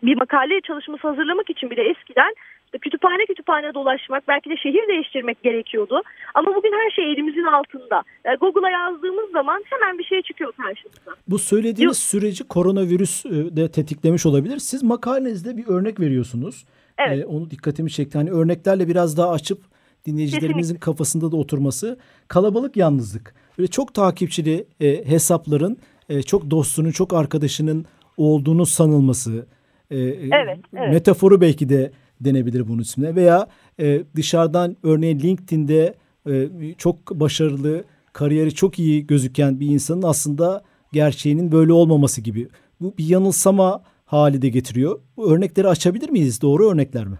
bir 0.04 0.16
makale 0.16 0.62
çalışması 0.62 1.08
hazırlamak 1.08 1.50
için 1.50 1.70
bile 1.70 1.90
eskiden 1.90 2.34
kütüphane 2.80 3.26
kütüphane 3.26 3.74
dolaşmak, 3.74 4.28
belki 4.28 4.50
de 4.50 4.58
şehir 4.58 4.88
değiştirmek 4.88 5.44
gerekiyordu. 5.44 6.02
Ama 6.34 6.56
bugün 6.56 6.72
her 6.72 6.92
şey 6.92 7.12
elimizin 7.12 7.44
altında. 7.44 8.04
Google'a 8.42 8.70
yazdığımız 8.70 9.32
zaman 9.32 9.64
hemen 9.66 9.98
bir 9.98 10.04
şey 10.04 10.22
çıkıyor 10.22 10.52
karşımıza. 10.52 11.12
Bu 11.28 11.40
söylediğiniz 11.40 11.98
süreci 11.98 12.48
koronavirüs 12.48 13.26
e, 13.26 13.30
de 13.32 13.72
tetiklemiş 13.72 14.26
olabilir. 14.26 14.60
Siz 14.60 14.84
makalenizde 14.84 15.58
bir 15.58 15.68
örnek 15.68 16.00
veriyorsunuz. 16.00 16.66
Evet. 16.98 17.24
E, 17.24 17.26
onu 17.26 17.50
dikkatimi 17.50 17.92
çekti. 17.92 18.18
Hani 18.18 18.32
örneklerle 18.32 18.88
biraz 18.88 19.18
daha 19.18 19.32
açıp 19.32 19.60
dinleyicilerimizin 20.06 20.76
kafasında 20.76 21.32
da 21.32 21.38
oturması. 21.38 22.00
Kalabalık 22.28 22.78
yalnızlık. 22.78 23.36
Böyle 23.58 23.68
çok 23.68 23.94
takipçili 23.94 24.66
e, 24.82 25.10
hesapların 25.10 25.78
e, 26.10 26.22
çok 26.22 26.52
dostunun, 26.52 26.92
çok 26.92 27.14
arkadaşının 27.14 27.86
olduğunu 28.18 28.66
sanılması. 28.66 29.46
E, 29.92 29.98
e, 29.98 30.30
Evet, 30.32 30.60
evet. 30.74 30.90
Metaforu 30.92 31.42
belki 31.42 31.70
de 31.70 31.92
denebilir 32.22 32.68
bunun 32.68 32.82
ismine. 32.82 33.16
Veya 33.16 33.48
e, 33.80 34.02
dışarıdan 34.16 34.78
örneğin 34.84 35.20
LinkedIn'de 35.20 35.94
e, 36.30 36.34
çok 36.78 37.12
başarılı, 37.12 37.84
kariyeri 38.14 38.56
çok 38.56 38.80
iyi 38.80 39.08
gözüken 39.08 39.60
bir 39.60 39.68
insanın 39.68 40.04
aslında 40.04 40.64
gerçeğinin 40.94 41.52
böyle 41.52 41.74
olmaması 41.74 42.22
gibi. 42.22 42.48
Bu 42.82 42.98
bir 42.98 43.10
yanılsama 43.10 43.84
hali 44.06 44.42
de 44.42 44.50
getiriyor. 44.50 45.00
Bu 45.18 45.34
örnekleri 45.34 45.68
açabilir 45.68 46.10
miyiz? 46.10 46.42
Doğru 46.42 46.72
örnekler 46.72 47.06
mi? 47.06 47.20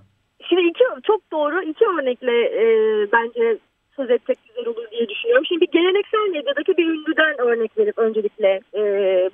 Şimdi 0.50 0.62
iki 0.62 0.84
çok 1.04 1.32
doğru 1.32 1.64
iki 1.64 1.86
örnekle 1.86 2.32
e, 2.32 2.66
bence 3.12 3.60
söz 3.96 4.10
etsek 4.10 4.38
güzel 4.48 4.68
olur 4.68 4.92
diye 4.92 5.10
düşünüyorum. 5.10 5.46
Şimdi 5.46 5.62
bir 5.62 5.72
geleneksel 5.72 6.30
medyadaki 6.32 6.78
bir 6.78 6.88
ünlüden 6.88 7.42
örnek 7.42 7.78
verip 7.78 7.98
öncelikle 7.98 8.62
e, 8.76 8.82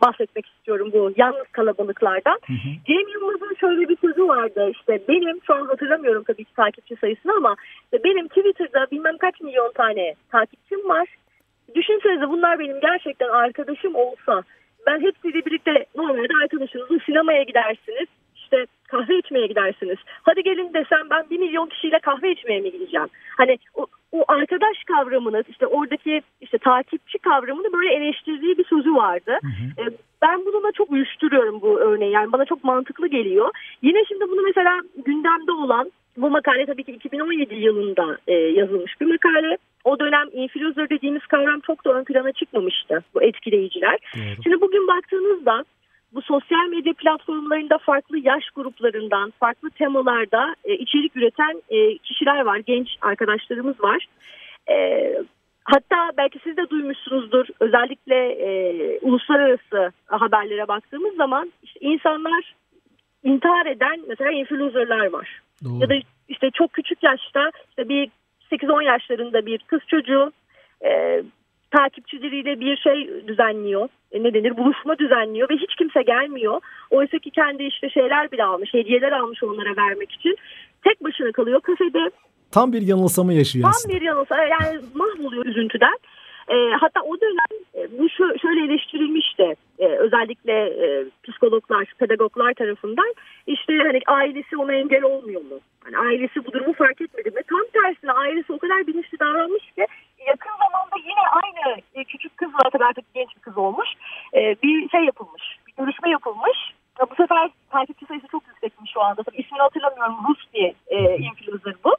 bahsetmek 0.02 0.46
istiyorum 0.46 0.90
bu 0.94 1.14
yalnız 1.18 1.48
kalabalıklardan. 1.52 2.40
Cem 2.88 3.08
Yılmaz'ın 3.14 3.56
şöyle 3.60 3.90
bir 3.90 3.98
sözü 3.98 4.28
vardı 4.28 4.72
işte 4.72 5.00
benim 5.08 5.40
şu 5.48 5.54
an 5.54 5.66
hatırlamıyorum 5.66 6.24
tabii 6.24 6.44
ki 6.44 6.54
takipçi 6.56 6.96
sayısını 6.96 7.34
ama 7.38 7.56
işte 7.84 8.04
benim 8.04 8.28
Twitter'da 8.28 8.88
bilmem 8.92 9.18
kaç 9.18 9.42
milyon 9.42 9.72
tane 9.72 10.16
takipçim 10.32 10.90
var. 10.90 11.08
Düşünsenize 11.76 12.30
bunlar 12.30 12.60
benim 12.60 12.80
gerçekten 12.80 13.30
arkadaşım 13.30 13.96
olsa 13.96 14.44
ben 14.88 15.02
hepsiyle 15.02 15.46
birlikte 15.46 15.86
normalde 15.96 16.34
arkadaşınızla 16.44 16.98
sinemaya 17.06 17.44
gidersiniz 17.44 18.08
işte 18.52 18.66
kahve 18.88 19.18
içmeye 19.18 19.48
gidersiniz. 19.48 19.98
Hadi 20.24 20.44
gelin 20.44 20.74
desem 20.74 21.10
ben 21.10 21.30
bir 21.30 21.40
milyon 21.40 21.68
kişiyle 21.68 22.00
kahve 22.00 22.32
içmeye 22.32 22.60
mi 22.60 22.72
gideceğim? 22.72 23.08
Hani 23.38 23.58
o, 23.76 23.86
o 24.12 24.24
arkadaş 24.28 24.84
kavramını 24.88 25.44
işte 25.50 25.68
oradaki 25.68 26.22
işte 26.42 26.58
takipçi 26.58 27.18
kavramını 27.18 27.74
böyle 27.74 27.94
eleştirdiği 27.94 28.58
bir 28.58 28.66
sözü 28.66 28.96
vardı. 28.96 29.32
Hı 29.42 29.82
hı. 29.82 29.88
E, 29.88 29.94
ben 30.22 30.46
bununla 30.46 30.72
çok 30.72 30.92
uyuşturuyorum 30.92 31.62
bu 31.62 31.80
örneği 31.80 32.12
yani 32.12 32.32
bana 32.32 32.46
çok 32.46 32.64
mantıklı 32.64 33.08
geliyor. 33.08 33.50
Yine 33.82 34.06
şimdi 34.08 34.24
bunu 34.32 34.42
mesela 34.42 34.80
gündemde 35.06 35.52
olan 35.52 35.92
bu 36.18 36.30
makale 36.30 36.66
tabii 36.66 36.84
ki 36.84 36.92
2017 36.92 37.56
yılında 37.56 38.18
e, 38.28 38.34
yazılmış 38.34 39.02
bir 39.02 39.06
makale. 39.06 39.58
O 39.84 40.00
dönem 40.00 40.28
influencer 40.34 40.90
dediğimiz 40.90 41.22
kavram 41.22 41.60
çok 41.60 41.86
da 41.86 41.94
ön 41.94 42.04
plana 42.04 42.32
çıkmamıştı 42.32 43.04
bu 43.14 43.24
etkileyiciler. 43.24 43.98
Doğru. 44.16 44.44
Şimdi 44.44 44.62
bugün 44.62 44.88
baktığınızda 44.88 45.64
bu 46.14 46.22
sosyal 46.22 46.68
medya 46.70 46.94
platformlarında 46.94 47.78
farklı 47.78 48.18
yaş 48.18 48.50
gruplarından, 48.56 49.34
farklı 49.40 49.70
temalarda 49.70 50.56
e, 50.64 50.74
içerik 50.74 51.16
üreten 51.16 51.62
e, 51.70 51.98
kişiler 51.98 52.40
var, 52.46 52.58
genç 52.58 52.88
arkadaşlarımız 53.02 53.82
var. 53.82 54.06
E, 54.70 55.14
hatta 55.64 56.12
belki 56.18 56.40
siz 56.44 56.58
de 56.58 56.70
duymuşsunuzdur, 56.70 57.46
özellikle 57.60 58.16
e, 58.32 59.00
uluslararası 59.00 59.92
haberlere 60.06 60.68
baktığımız 60.68 61.16
zaman 61.16 61.52
işte 61.64 61.80
insanlar 61.80 62.56
intihar 63.24 63.66
eden 63.66 64.00
mesela 64.08 64.32
influencerlar 64.32 65.06
var. 65.06 65.42
Doğru. 65.64 65.80
Ya 65.82 65.90
da 65.90 65.94
işte 66.28 66.52
çok 66.54 66.74
küçük 66.74 67.04
yaşta 67.04 67.52
işte 67.70 67.90
bir 67.90 68.10
8-10 68.52 68.84
yaşlarında 68.84 69.46
bir 69.46 69.58
kız 69.58 69.80
çocuğu 69.88 70.32
e, 70.86 71.24
takipçileriyle 71.72 72.60
bir 72.60 72.78
şey 72.78 73.28
düzenliyor. 73.28 73.90
E, 74.12 74.24
ne 74.24 74.34
denir? 74.34 74.58
Buluşma 74.58 74.98
düzenliyor 74.98 75.50
ve 75.50 75.54
hiç 75.56 75.76
kimse 75.76 76.02
gelmiyor. 76.02 76.62
Oysa 76.90 77.18
ki 77.20 77.32
kendi 77.32 77.64
işte 77.64 77.90
şeyler 77.90 78.32
bile 78.32 78.44
almış, 78.44 78.74
hediyeler 78.74 79.12
almış 79.12 79.44
onlara 79.44 79.76
vermek 79.78 80.12
için. 80.12 80.36
Tek 80.84 81.04
başına 81.04 81.32
kalıyor 81.32 81.62
kafede. 81.62 82.10
Tam 82.52 82.74
bir 82.74 82.82
yanılsama 82.82 83.34
yaşıyor 83.34 83.64
Tam 83.64 83.70
aslında. 83.70 83.96
bir 83.96 84.02
yanılsama. 84.02 84.44
Yani 84.44 84.80
mahvoluyor 84.96 85.46
üzüntüden. 85.46 85.98
E, 86.48 86.56
hatta 86.80 87.02
o 87.02 87.22
dönem 87.22 87.64
e, 87.76 88.00
bu 88.00 88.10
şu, 88.10 88.40
şöyle 88.42 88.66
eleştirilmişti. 88.66 89.56
E, 89.80 89.86
özellikle 89.86 90.54
e, 90.54 91.06
psikologlar, 91.24 91.94
pedagoglar 92.00 92.54
tarafından. 92.54 93.14
İşte 93.48 93.78
hani 93.78 94.00
ailesi 94.08 94.58
ona 94.58 94.74
engel 94.74 95.04
olmuyor 95.04 95.42
mu? 95.42 95.60
Hani 95.84 95.98
ailesi 95.98 96.46
bu 96.46 96.54
durumu 96.54 96.74
fark 96.74 97.02
etmedi 97.02 97.30
mi? 97.32 97.42
Tam 97.50 97.84
tersine 97.84 98.12
ailesi 98.12 98.54
o 98.54 98.58
kadar 98.58 98.88
bilinçli 98.88 99.20
davranmış 99.20 99.64
ki 99.76 99.86
yakın 100.28 100.52
zamanda 100.60 100.96
yine 101.10 101.24
aynı 101.32 101.82
e, 101.94 102.04
küçük 102.04 102.38
kız 102.38 102.54
var 102.54 102.70
tabii 102.72 102.86
artık 102.86 103.14
genç 103.14 103.36
bir 103.36 103.42
kız 103.42 103.58
olmuş. 103.58 103.90
E, 104.34 104.56
bir 104.64 104.90
şey 104.90 105.06
yapılmış, 105.06 105.44
bir 105.68 105.74
görüşme 105.84 106.10
yapılmış. 106.10 106.58
Bu 107.12 107.16
sefer 107.16 107.50
takipçi 107.70 108.06
sayısı 108.06 108.28
çok 108.28 108.48
yüksekmiş 108.48 108.92
şu 108.92 109.02
anda. 109.02 109.24
Tabii 109.24 109.38
ismini 109.38 109.62
hatırlamıyorum. 109.62 110.16
Rus 110.30 110.54
diye 110.54 110.74
e, 110.88 111.18
influencer 111.18 111.74
bu. 111.84 111.96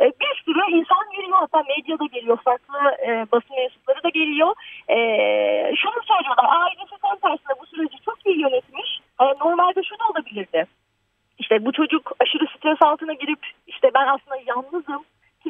E, 0.00 0.04
bir 0.04 0.42
sürü 0.44 0.78
insan 0.78 1.10
geliyor 1.16 1.38
hatta 1.38 1.62
medyada 1.68 2.06
geliyor 2.06 2.38
farklı 2.44 2.78
e, 3.06 3.26
basın 3.32 3.56
mensupları 3.56 4.02
da 4.02 4.08
geliyor. 4.08 4.54
E, 4.88 4.96
şunu 5.76 6.02
söylüyorlar 6.02 6.46
ailesi 6.48 6.94
tam 7.02 7.16
tersine 7.16 7.54
bu 7.60 7.66
süreci 7.66 7.96
çok 8.04 8.26
iyi 8.26 8.40
yönetmiş. 8.40 9.00
E, 9.20 9.24
normalde 9.24 9.82
şu 9.82 9.98
da 9.98 10.04
olabilirdi. 10.10 10.66
İşte 11.38 11.64
bu 11.64 11.72
çocuk 11.72 12.12
aşırı 12.20 12.46
stres 12.56 12.82
altına 12.82 13.12
girip 13.12 13.38
işte 13.66 13.90
ben 13.94 14.06
aslında 14.06 14.36
yalnızım 14.46 15.04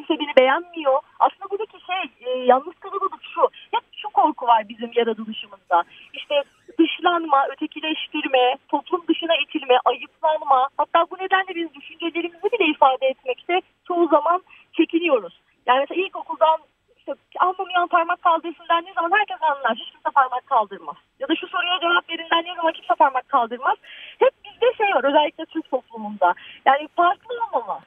kimse 0.07 0.19
beni 0.19 0.35
beğenmiyor. 0.37 0.99
Aslında 1.19 1.49
buradaki 1.51 1.77
şey 1.85 2.27
e, 2.27 2.39
yalnız 2.39 2.75
kalamadık 2.79 3.23
şu. 3.33 3.41
Hep 3.71 3.83
şu 3.91 4.09
korku 4.09 4.47
var 4.47 4.69
bizim 4.69 4.91
yaratılışımızda. 4.95 5.83
İşte 6.13 6.43
dışlanma, 6.79 7.47
ötekileştirme, 7.47 8.57
toplum 8.67 9.03
dışına 9.07 9.35
itilme, 9.35 9.77
ayıplanma. 9.85 10.67
Hatta 10.77 11.05
bu 11.11 11.15
nedenle 11.15 11.55
biz 11.55 11.73
düşüncelerimizi 11.73 12.43
bile 12.43 12.71
ifade 12.71 13.07
etmekte 13.07 13.61
çoğu 13.87 14.07
zaman 14.07 14.43
çekiniyoruz. 14.73 15.41
Yani 15.65 15.79
mesela 15.79 16.05
ilkokuldan 16.05 16.57
işte 16.97 17.13
anlamayan 17.39 17.87
parmak 17.87 18.21
kaldırsın 18.21 18.65
dendiği 18.69 18.93
zaman 18.93 19.11
herkes 19.17 19.41
anlar. 19.41 19.75
Hiç 19.75 19.91
kimse 19.91 20.09
parmak 20.15 20.47
kaldırmaz. 20.47 20.95
Ya 21.19 21.27
da 21.27 21.35
şu 21.35 21.47
soruya 21.47 21.79
cevap 21.81 22.09
verin 22.09 22.29
dendiği 22.31 22.55
zaman 22.55 22.73
kimse 22.73 22.95
parmak 22.95 23.29
kaldırmaz. 23.29 23.77
Hep 24.19 24.31
bizde 24.45 24.73
şey 24.77 24.95
var 24.95 25.03
özellikle 25.03 25.45
Türk 25.45 25.71
toplumunda. 25.71 26.33
Yani 26.65 26.87
farklı 26.95 27.35
olmama 27.35 27.79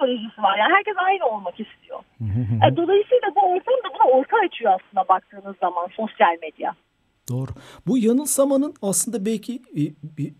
psikolojisi 0.00 0.42
var. 0.42 0.58
Yani 0.58 0.72
herkes 0.72 0.94
aynı 1.06 1.36
olmak 1.36 1.60
istiyor. 1.60 2.00
E, 2.66 2.76
dolayısıyla 2.76 3.28
bu 3.36 3.40
ortam 3.40 3.74
da 3.74 3.88
buna 3.94 4.18
orta 4.18 4.36
açıyor 4.46 4.72
aslında 4.72 5.08
baktığınız 5.08 5.56
zaman 5.60 5.88
sosyal 5.96 6.36
medya. 6.42 6.74
Doğru. 7.30 7.50
Bu 7.86 7.98
yanılsamanın 7.98 8.74
aslında 8.82 9.26
belki 9.26 9.54
e, 9.54 9.82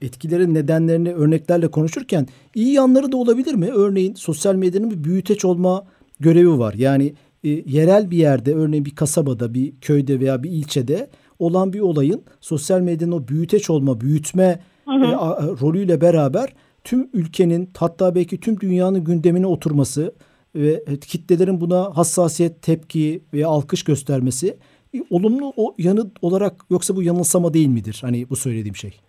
etkilerin 0.06 0.54
nedenlerini 0.54 1.12
örneklerle 1.12 1.70
konuşurken 1.70 2.26
iyi 2.54 2.72
yanları 2.72 3.12
da 3.12 3.16
olabilir 3.16 3.54
mi? 3.54 3.68
Örneğin 3.74 4.14
sosyal 4.14 4.54
medyanın 4.54 4.90
bir 4.90 5.04
büyüteç 5.04 5.44
olma 5.44 5.84
görevi 6.20 6.58
var. 6.58 6.74
Yani 6.76 7.14
e, 7.44 7.48
yerel 7.48 8.10
bir 8.10 8.16
yerde 8.16 8.54
örneğin 8.54 8.84
bir 8.84 8.94
kasabada, 8.94 9.54
bir 9.54 9.80
köyde 9.80 10.20
veya 10.20 10.42
bir 10.42 10.50
ilçede 10.50 11.10
olan 11.38 11.72
bir 11.72 11.80
olayın 11.80 12.24
sosyal 12.40 12.80
medyanın 12.80 13.12
o 13.12 13.28
büyüteç 13.28 13.70
olma, 13.70 14.00
büyütme 14.00 14.60
hı 14.84 14.94
hı. 14.94 15.04
E, 15.04 15.16
a, 15.16 15.42
rolüyle 15.42 16.00
beraber 16.00 16.48
tüm 16.84 17.10
ülkenin 17.12 17.70
hatta 17.78 18.14
belki 18.14 18.40
tüm 18.40 18.60
dünyanın 18.60 19.04
gündemine 19.04 19.46
oturması 19.46 20.14
ve 20.54 20.84
kitlelerin 21.00 21.60
buna 21.60 21.96
hassasiyet, 21.96 22.62
tepki 22.62 23.22
veya 23.32 23.48
alkış 23.48 23.84
göstermesi 23.84 24.58
e, 24.94 24.98
olumlu 25.10 25.52
o 25.56 25.74
yanı 25.78 26.00
olarak 26.22 26.52
yoksa 26.70 26.96
bu 26.96 27.02
yanılsama 27.02 27.54
değil 27.54 27.68
midir? 27.68 27.98
Hani 28.02 28.30
bu 28.30 28.36
söylediğim 28.36 28.76
şey. 28.76 29.00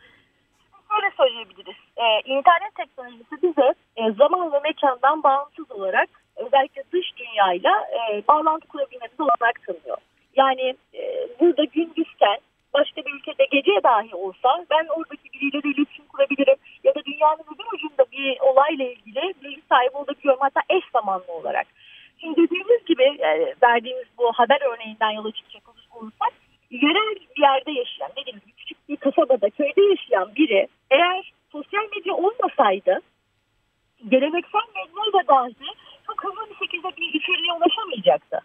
Böyle 0.91 1.13
söyleyebiliriz. 1.17 1.75
Ee, 1.97 2.19
internet 2.25 2.75
teknolojisi 2.75 3.35
bize 3.43 3.73
e, 3.95 4.11
zaman 4.11 4.53
ve 4.53 4.59
mekandan 4.59 5.23
bağımsız 5.23 5.71
olarak 5.71 6.09
özellikle 6.35 6.83
dış 6.93 7.07
dünyayla 7.17 7.71
e, 7.71 8.23
bağlantı 8.27 8.67
kurabilmemizi 8.67 9.23
olarak 9.23 9.65
tanıyor. 9.65 9.97
Yani 10.35 10.75
e, 10.93 11.27
burada 11.39 11.63
gündüzken 11.63 12.37
başka 12.73 13.05
bir 13.05 13.13
ülkede 13.13 13.45
gece 13.51 13.83
dahi 13.83 14.15
olsa 14.15 14.65
ben 14.69 14.85
oradaki 14.87 15.33
biriyle 15.33 15.63
de 15.63 15.67
iletişim 15.69 16.05
kurabilirim 16.05 16.55
ya 16.83 16.95
da 16.95 17.05
dünyanın 17.05 17.43
öbür 17.55 17.65
ucunda 17.73 18.05
bir 18.11 18.39
olayla 18.39 18.85
ilgili 18.85 19.33
bilgi 19.43 19.61
sahibi 19.69 19.97
olabiliyorum 19.97 20.41
hatta 20.41 20.61
eş 20.69 20.83
zamanlı 20.93 21.31
olarak. 21.33 21.67
Şimdi 22.21 22.41
dediğimiz 22.41 22.85
gibi 22.85 23.03
e, 23.03 23.55
verdiğimiz 23.63 24.05
bu 24.17 24.31
haber 24.33 24.61
örneğinden 24.61 25.11
yola 25.11 25.31
çıkacak 25.31 25.63
olursak 25.95 26.33
yerel 26.71 27.15
bir 27.15 27.41
yerde 27.41 27.71
yaşayan 27.71 28.11
ne 28.17 28.25
diyeyim 28.25 28.41
küçük 28.57 28.89
bir 28.89 28.97
kasabada 28.97 29.49
köyde 29.49 29.81
yaşayan 29.81 30.35
biri 30.35 30.67
eğer 30.91 31.33
sosyal 31.51 31.83
medya 31.95 32.13
olmasaydı 32.13 33.01
geleneksel 34.09 34.67
medyayla 34.75 35.27
dahi 35.27 35.69
çok 36.07 36.23
hızlı 36.23 36.49
bir 36.49 36.65
şekilde 36.65 36.97
bir 36.97 37.13
içeriğe 37.13 37.53
ulaşamayacaktı. 37.53 38.39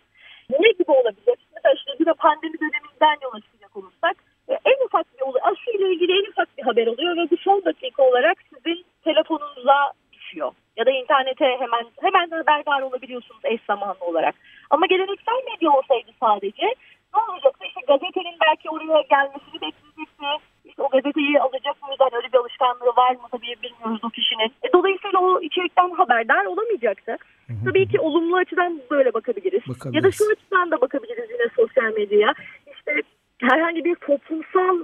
Ne 0.51 0.71
gibi 0.73 0.91
olabilir? 0.91 1.39
Mesela 1.55 1.75
işte 1.75 1.91
bir 2.01 2.07
de 2.07 2.15
pandemi 2.15 2.61
döneminden 2.61 3.17
yola 3.23 3.41
çıkacak 3.41 3.77
olursak 3.77 4.17
e, 4.49 4.53
en 4.65 4.85
ufak 4.87 5.07
bir 5.15 5.23
olay, 5.23 5.41
aşı 5.45 5.71
ile 5.71 5.93
ilgili 5.93 6.13
en 6.19 6.31
ufak 6.31 6.56
bir 6.56 6.56
haber 6.67 6.87
oluyor 6.87 7.17
ve 7.17 7.31
bu 7.31 7.37
son 7.37 7.65
dakika 7.65 8.03
olarak 8.03 8.37
sizin 8.55 8.85
telefonunuza 9.05 9.93
düşüyor. 10.13 10.53
Ya 10.77 10.87
da 10.87 10.91
internete 10.91 11.45
hemen 11.45 11.85
hemen 12.01 12.31
haberdar 12.31 12.83
olabiliyorsunuz 12.83 13.41
eş 13.45 13.61
zamanlı 13.67 14.05
olarak. 14.05 14.35
Ama 14.71 14.87
geleneksel 14.87 15.41
medya 15.53 15.71
olsaydı 15.71 16.11
sadece 16.21 16.67
ne 17.15 17.21
olacaktı? 17.33 17.65
İşte 17.69 17.81
gazetenin 17.89 18.37
belki 18.47 18.71
oraya 18.71 19.01
gelmesini 19.11 19.55
bekleyecekti. 19.55 20.27
İşte 20.65 20.83
o 20.83 20.89
gazeteyi 20.89 21.41
alacak 21.41 21.83
mıydı? 21.83 21.97
Yani 22.01 22.17
öyle 22.17 22.33
bir 22.33 22.39
alışkanlığı 22.39 22.93
var 22.97 23.11
mı 23.11 23.29
tabii 23.33 23.55
bilmiyoruz 23.63 24.01
o 24.05 24.11
kişinin. 24.11 24.51
E, 24.65 24.73
dolayısıyla 24.73 25.19
o 25.21 25.41
içerikten 25.41 25.91
haberdar 25.91 26.45
olamayacaktı. 26.45 27.17
Hı 27.47 27.53
hı. 27.53 27.65
Tabii 27.65 27.89
ki 27.89 28.01
olumlu 28.01 28.37
açıdan 28.37 28.81
böyle 28.91 29.15
bakabiliriz. 29.15 29.63
bakabiliriz. 29.69 29.95
Ya 29.97 30.03
da 30.03 30.11
şu 30.11 30.25
açıdan 30.33 30.71
da 30.71 30.81
bakabiliriz 30.81 31.31
yine 31.31 31.49
sosyal 31.57 31.93
medyaya. 31.99 32.35
İşte 32.75 33.03
herhangi 33.41 33.85
bir 33.85 33.95
toplumsal 33.95 34.77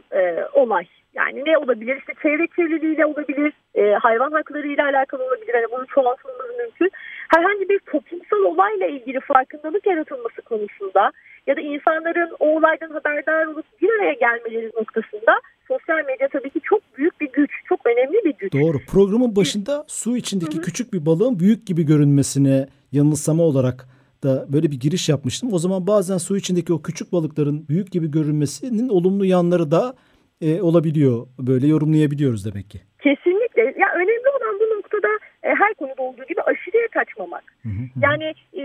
olay 0.62 0.86
yani 1.14 1.42
ne 1.46 1.58
olabilir? 1.58 1.96
İşte 1.96 2.12
çevre 2.22 2.46
kirliliğiyle 2.46 3.06
olabilir, 3.06 3.52
e, 3.74 3.82
hayvan 3.92 4.32
haklarıyla 4.32 4.84
alakalı 4.84 5.22
olabilir. 5.24 5.54
Yani 5.54 5.66
bunu 5.72 5.86
çoğaltmamız 5.86 6.56
mümkün. 6.58 6.90
Herhangi 7.34 7.68
bir 7.68 7.78
toplumsal 7.78 8.42
olayla 8.50 8.86
ilgili 8.86 9.20
farkındalık 9.20 9.86
yaratılması 9.86 10.42
konusunda 10.42 11.12
ya 11.46 11.56
da 11.56 11.60
insanların 11.60 12.30
o 12.40 12.46
olaydan 12.56 12.90
haberdar 12.90 13.46
olup 13.46 13.66
bir 13.82 13.90
araya 13.90 14.12
gelmeleri 14.12 14.70
noktasında 14.78 15.32
sosyal 15.68 16.06
medya 16.06 16.28
tabii 16.28 16.50
ki 16.50 16.60
çok 16.64 16.80
büyük 16.96 17.20
bir 17.20 17.32
güç, 17.32 17.50
çok 17.68 17.80
önemli 17.86 18.24
bir 18.24 18.34
güç. 18.38 18.52
Doğru. 18.52 18.78
Programın 18.92 19.36
başında 19.36 19.84
su 19.88 20.16
içindeki 20.16 20.56
Hı-hı. 20.56 20.64
küçük 20.64 20.92
bir 20.92 21.06
balığın 21.06 21.40
büyük 21.40 21.66
gibi 21.66 21.82
görünmesine 21.86 22.66
yanılsama 22.92 23.42
olarak 23.42 23.86
da 24.22 24.46
böyle 24.52 24.70
bir 24.70 24.80
giriş 24.80 25.08
yapmıştım. 25.08 25.52
O 25.52 25.58
zaman 25.58 25.86
bazen 25.86 26.18
su 26.18 26.36
içindeki 26.36 26.72
o 26.72 26.82
küçük 26.82 27.12
balıkların 27.12 27.68
büyük 27.68 27.92
gibi 27.92 28.10
görünmesinin 28.10 28.88
olumlu 28.88 29.24
yanları 29.24 29.70
da 29.70 29.94
e, 30.42 30.62
olabiliyor. 30.62 31.26
Böyle 31.38 31.66
yorumlayabiliyoruz 31.66 32.52
demek 32.52 32.70
ki. 32.70 32.80
Kesinlikle. 33.02 33.62
Ya 33.62 33.88
önemli 33.94 34.28
olan 34.38 34.60
bu 34.60 34.76
noktada 34.76 35.08
e, 35.42 35.48
her 35.48 35.74
konuda 35.74 36.02
olduğu 36.02 36.24
gibi 36.24 36.42
aşırıya 36.42 36.88
kaçmamak. 36.88 37.44
Hı 37.62 37.68
hı. 37.68 37.82
Yani 38.02 38.34
e, 38.58 38.62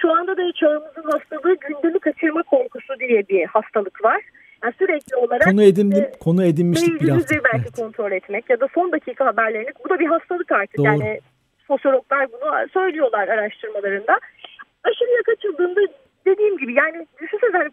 şu 0.00 0.12
anda 0.12 0.36
da 0.36 0.52
çağımızın 0.52 1.10
hastalığı 1.12 1.56
gündemi 1.68 1.98
kaçırma 1.98 2.42
korkusu 2.42 3.00
diye 3.00 3.28
bir 3.28 3.44
hastalık 3.44 4.04
var. 4.04 4.22
Yani 4.62 4.74
sürekli 4.78 5.16
olarak 5.16 5.44
konu 5.44 5.62
edindim 5.62 6.02
e, 6.02 6.12
konu 6.20 6.44
edinmiştik 6.44 7.00
bir 7.00 7.08
hafta. 7.08 7.34
belki 7.34 7.56
Evet. 7.56 7.76
kontrol 7.76 8.12
etmek 8.12 8.50
ya 8.50 8.60
da 8.60 8.68
son 8.74 8.92
dakika 8.92 9.26
haberlerini 9.26 9.70
bu 9.84 9.88
da 9.90 9.98
bir 9.98 10.06
hastalık 10.06 10.52
artık. 10.52 10.78
Doğru. 10.78 10.86
Yani 10.86 11.20
sosyologlar 11.68 12.26
bunu 12.32 12.68
söylüyorlar 12.72 13.28
araştırmalarında. 13.28 14.20
Aşırıya 14.84 15.22
kaçıldığında 15.26 15.80
dediğim 16.26 16.58
gibi 16.58 16.74
yani 16.74 17.06
düşünsene 17.22 17.52
hani 17.52 17.70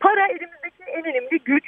para 0.00 0.26
elimizdeki 0.26 0.82
en 0.94 1.04
önemli 1.04 1.38
güç. 1.44 1.64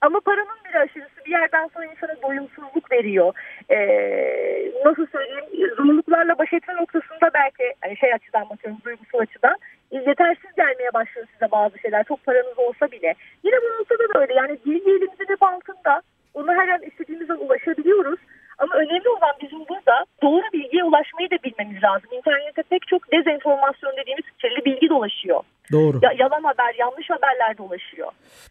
Ama 0.00 0.20
paranın 0.20 0.58
bir 0.68 0.74
aşırısı 0.74 1.24
bir 1.26 1.30
yerden 1.30 1.68
sonra 1.74 1.86
insana 1.86 2.22
doyumsuzluk 2.22 2.92
veriyor. 2.92 3.34
Ee, 3.70 4.72
nasıl 4.84 5.06
söyleyeyim 5.06 5.74
zorluklarla 5.76 6.38
baş 6.38 6.52
etme 6.52 6.74
noktasında 6.76 7.30
belki 7.34 7.74
hani 7.80 7.96
şey 7.96 8.14
açıdan 8.14 8.48
bakıyorum 8.50 8.80
duygusal 8.84 9.18
açıdan 9.18 9.56
yetersiz 9.90 10.50
gelmeye 10.56 10.94
başlıyor 10.94 11.26
size 11.32 11.50
bazı 11.50 11.78
şeyler. 11.78 12.04
Çok 12.04 12.26
paranız 12.26 12.58
olsa 12.58 12.90
bile. 12.90 13.14
Yine 13.44 13.56
bu 13.56 13.80
noktada 13.80 14.14
da 14.14 14.20
öyle 14.20 14.34
yani 14.34 14.58
bilgi 14.66 14.90
elimizin 14.90 15.28
hep 15.28 15.42
altında. 15.42 16.02
Onu 16.34 16.52
her 16.52 16.68
an 16.68 16.82
istediğimizde 16.82 17.34
ulaşabiliyoruz. 17.34 18.20
Ama 18.58 18.74
önemli 18.74 19.08
olan 19.08 19.34
bizim 19.42 19.58
burada 19.68 20.04
doğru 20.22 20.42
bilgiye 20.52 20.84
ulaşmayı 20.84 21.30
da 21.30 21.36
bilmemiz 21.44 21.82
lazım. 21.82 22.10
İnternette 22.12 22.62
pek 22.62 22.86
çok 22.86 23.12
dezenformasyon 23.12 23.96
dediğimiz 23.96 24.24
kirli 24.38 24.64
bilgi 24.64 24.88
dolaşıyor. 24.88 25.42
Doğru. 25.72 26.00
Ya, 26.02 26.10
yalan 26.18 26.42
haber, 26.42 26.74
yanlış 26.78 27.10
haberler 27.10 27.58
dolaşıyor. 27.58 28.08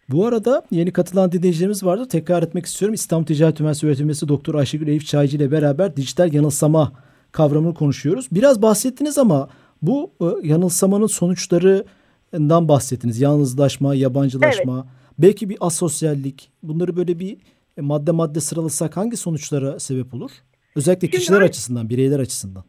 Bu 0.10 0.28
arada 0.28 0.64
yeni 0.72 0.94
katılan 0.94 1.32
dinleyicilerimiz 1.32 1.86
vardı. 1.86 2.08
Tekrar 2.08 2.44
etmek 2.44 2.66
istiyorum. 2.66 2.94
İstanbul 2.94 3.26
Ticaret 3.26 3.60
Üniversitesi 3.60 3.88
öğretim 3.88 4.06
üyesi 4.08 4.28
Doktor 4.28 4.56
Ayşegül 4.56 4.88
Elif 4.88 5.06
Çaycı 5.08 5.38
ile 5.38 5.52
beraber 5.52 5.96
dijital 5.96 6.34
yanılsama 6.34 6.92
kavramını 7.32 7.74
konuşuyoruz. 7.74 8.28
Biraz 8.32 8.62
bahsettiniz 8.62 9.18
ama 9.18 9.50
bu 9.82 10.12
e, 10.22 10.48
yanılsamanın 10.48 11.08
sonuçlarından 11.08 12.68
bahsettiniz. 12.68 13.22
Yalnızlaşma, 13.22 13.96
yabancılaşma, 13.96 14.88
belki 15.20 15.50
bir 15.50 15.58
asosyallik. 15.62 16.52
Bunları 16.64 16.96
böyle 16.96 17.20
bir 17.20 17.38
e, 17.78 17.82
madde 17.82 18.12
madde 18.12 18.40
sıralasak 18.40 18.98
hangi 18.98 19.18
sonuçlara 19.18 19.80
sebep 19.80 20.14
olur? 20.14 20.32
Özellikle 20.76 21.08
Şimdi 21.08 21.18
kişiler 21.18 21.42
ben- 21.42 21.46
açısından, 21.48 21.90
bireyler 21.90 22.20
açısından. 22.20 22.64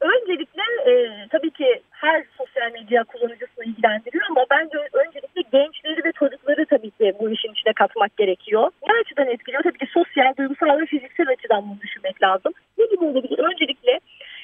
Öncelikle 0.00 0.62
e, 0.90 0.92
tabii 1.32 1.50
ki 1.50 1.82
her 1.90 2.24
sosyal 2.66 2.82
medya 2.82 3.04
kullanıcısını 3.04 3.64
ilgilendiriyor 3.64 4.24
ama 4.30 4.44
bence 4.50 4.78
öncelikle 4.92 5.42
gençleri 5.52 6.04
ve 6.04 6.12
çocukları 6.12 6.66
tabii 6.66 6.90
ki 6.90 7.12
bu 7.20 7.30
işin 7.30 7.52
içine 7.52 7.72
katmak 7.72 8.16
gerekiyor. 8.16 8.70
Ne 8.88 8.92
açıdan 9.00 9.26
etkiliyor? 9.26 9.62
Tabii 9.62 9.78
ki 9.78 9.86
sosyal, 9.94 10.36
duygusal 10.38 10.80
ve 10.80 10.86
fiziksel 10.86 11.28
açıdan 11.28 11.62
bunu 11.68 11.80
düşünmek 11.80 12.22
lazım. 12.22 12.52
Ne 12.78 12.84
gibi 12.86 13.04
olabilir? 13.04 13.38
Öncelikle 13.38 14.00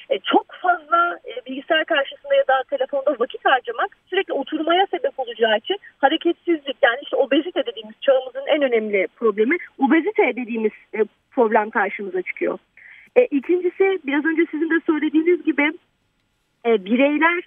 e, 0.09 0.19
çok 0.19 0.45
fazla 0.61 1.19
e, 1.25 1.45
bilgisayar 1.45 1.85
karşısında 1.85 2.35
ya 2.35 2.47
da 2.47 2.63
telefonda 2.69 3.15
vakit 3.19 3.45
harcamak 3.45 3.97
sürekli 4.09 4.33
oturmaya 4.33 4.85
sebep 4.91 5.19
olacağı 5.19 5.57
için 5.57 5.77
hareketsizlik 5.97 6.77
yani 6.81 6.99
işte 7.03 7.15
obezite 7.15 7.65
dediğimiz 7.65 7.95
çağımızın 8.01 8.45
en 8.47 8.61
önemli 8.61 9.07
problemi 9.15 9.57
obezite 9.79 10.35
dediğimiz 10.35 10.71
e, 10.93 10.99
problem 11.31 11.69
karşımıza 11.69 12.21
çıkıyor. 12.21 12.57
E, 13.15 13.25
ikincisi 13.25 13.99
biraz 14.05 14.25
önce 14.25 14.41
sizin 14.51 14.69
de 14.69 14.79
söylediğiniz 14.87 15.43
gibi 15.43 15.71
e, 16.65 16.85
bireyler 16.85 17.43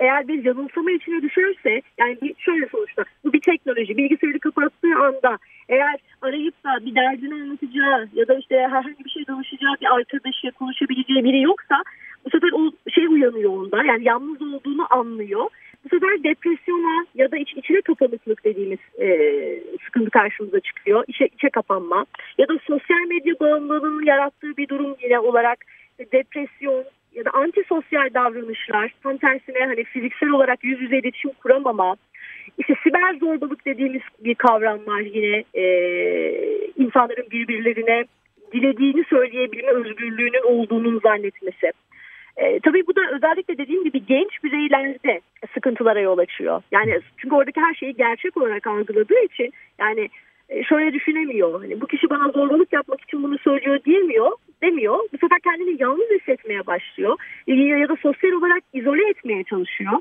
eğer 0.00 0.28
bir 0.28 0.44
yanılsama 0.44 0.90
içine 0.90 1.22
düşerse 1.22 1.82
yani 1.98 2.34
şöyle 2.38 2.66
sonuçta 2.68 3.04
bu 3.24 3.32
bir 3.32 3.40
teknoloji 3.40 3.96
bilgisayarı 3.96 4.38
kapattığı 4.38 4.94
anda 4.96 5.38
eğer 5.68 5.96
arayıp 6.22 6.64
da 6.64 6.86
bir 6.86 6.94
derdini 6.94 7.34
anlatacağı 7.34 8.08
ya 8.14 8.28
da 8.28 8.34
işte 8.34 8.56
herhangi 8.70 9.04
bir 9.04 9.10
şey 9.10 9.26
danışacağı 9.26 9.74
bir 9.80 9.94
arkadaşı 9.94 10.52
konuşabileceği 10.52 11.24
biri 11.24 11.42
yoksa 11.42 11.82
bu 12.24 12.30
sefer 12.30 12.50
o 12.52 12.90
şey 12.90 13.06
uyanıyor 13.06 13.50
onda 13.50 13.84
yani 13.84 14.04
yalnız 14.04 14.42
olduğunu 14.42 14.86
anlıyor. 14.90 15.46
Bu 15.84 15.88
sefer 15.88 16.24
depresyona 16.24 17.06
ya 17.14 17.30
da 17.30 17.36
iç, 17.36 17.52
içine 17.56 17.80
kapanıklık 17.80 18.44
dediğimiz 18.44 18.78
e, 19.00 19.08
sıkıntı 19.84 20.10
karşımıza 20.10 20.60
çıkıyor. 20.60 21.04
İçe, 21.08 21.26
içe 21.26 21.50
kapanma 21.50 22.06
ya 22.38 22.48
da 22.48 22.58
sosyal 22.66 23.06
medya 23.08 23.34
bağımlılığının 23.40 24.04
yarattığı 24.04 24.56
bir 24.56 24.68
durum 24.68 24.96
yine 25.02 25.18
olarak 25.18 25.58
depresyon 26.12 26.84
ya 27.16 27.24
da 27.24 27.30
antisosyal 27.30 28.14
davranışlar 28.14 28.94
tam 29.02 29.16
tersine 29.16 29.66
hani 29.66 29.84
fiziksel 29.84 30.30
olarak 30.30 30.64
yüz 30.64 30.80
yüze 30.80 30.98
iletişim 30.98 31.30
kuramama 31.42 31.96
işte 32.58 32.74
siber 32.84 33.14
zorbalık 33.14 33.66
dediğimiz 33.66 34.02
bir 34.24 34.34
kavram 34.34 34.86
var 34.86 35.00
yine 35.00 35.44
e, 35.54 35.64
insanların 36.76 37.30
birbirlerine 37.30 38.04
dilediğini 38.52 39.04
söyleyebilme 39.04 39.70
özgürlüğünün 39.70 40.42
olduğunun 40.44 41.00
zannetmesi. 41.00 41.72
E, 42.36 42.60
tabii 42.60 42.86
bu 42.86 42.96
da 42.96 43.00
özellikle 43.12 43.58
dediğim 43.58 43.84
gibi 43.84 44.06
genç 44.06 44.44
bireylerde 44.44 45.20
sıkıntılara 45.54 46.00
yol 46.00 46.18
açıyor. 46.18 46.62
Yani 46.72 47.00
çünkü 47.16 47.34
oradaki 47.34 47.60
her 47.60 47.74
şeyi 47.74 47.94
gerçek 47.94 48.36
olarak 48.36 48.66
algıladığı 48.66 49.24
için 49.24 49.52
yani 49.78 50.08
e, 50.48 50.64
şöyle 50.64 50.92
düşünemiyor. 50.92 51.60
Hani 51.60 51.80
bu 51.80 51.86
kişi 51.86 52.10
bana 52.10 52.28
zorbalık 52.28 52.72
yapmak 52.72 53.00
için 53.00 53.22
bunu 53.22 53.38
söylüyor 53.38 53.78
diyemiyor, 53.84 54.32
demiyor. 54.62 54.98
Bu 55.12 55.18
sefer 55.18 55.38
kendini 55.44 55.82
yalnız 55.82 56.10
hissetmeye 56.20 56.66
başlıyor. 56.66 57.16
Ya, 57.46 57.88
da 57.88 57.96
sosyal 58.02 58.32
olarak 58.32 58.62
izole 58.72 59.10
etmeye 59.10 59.44
çalışıyor. 59.44 59.92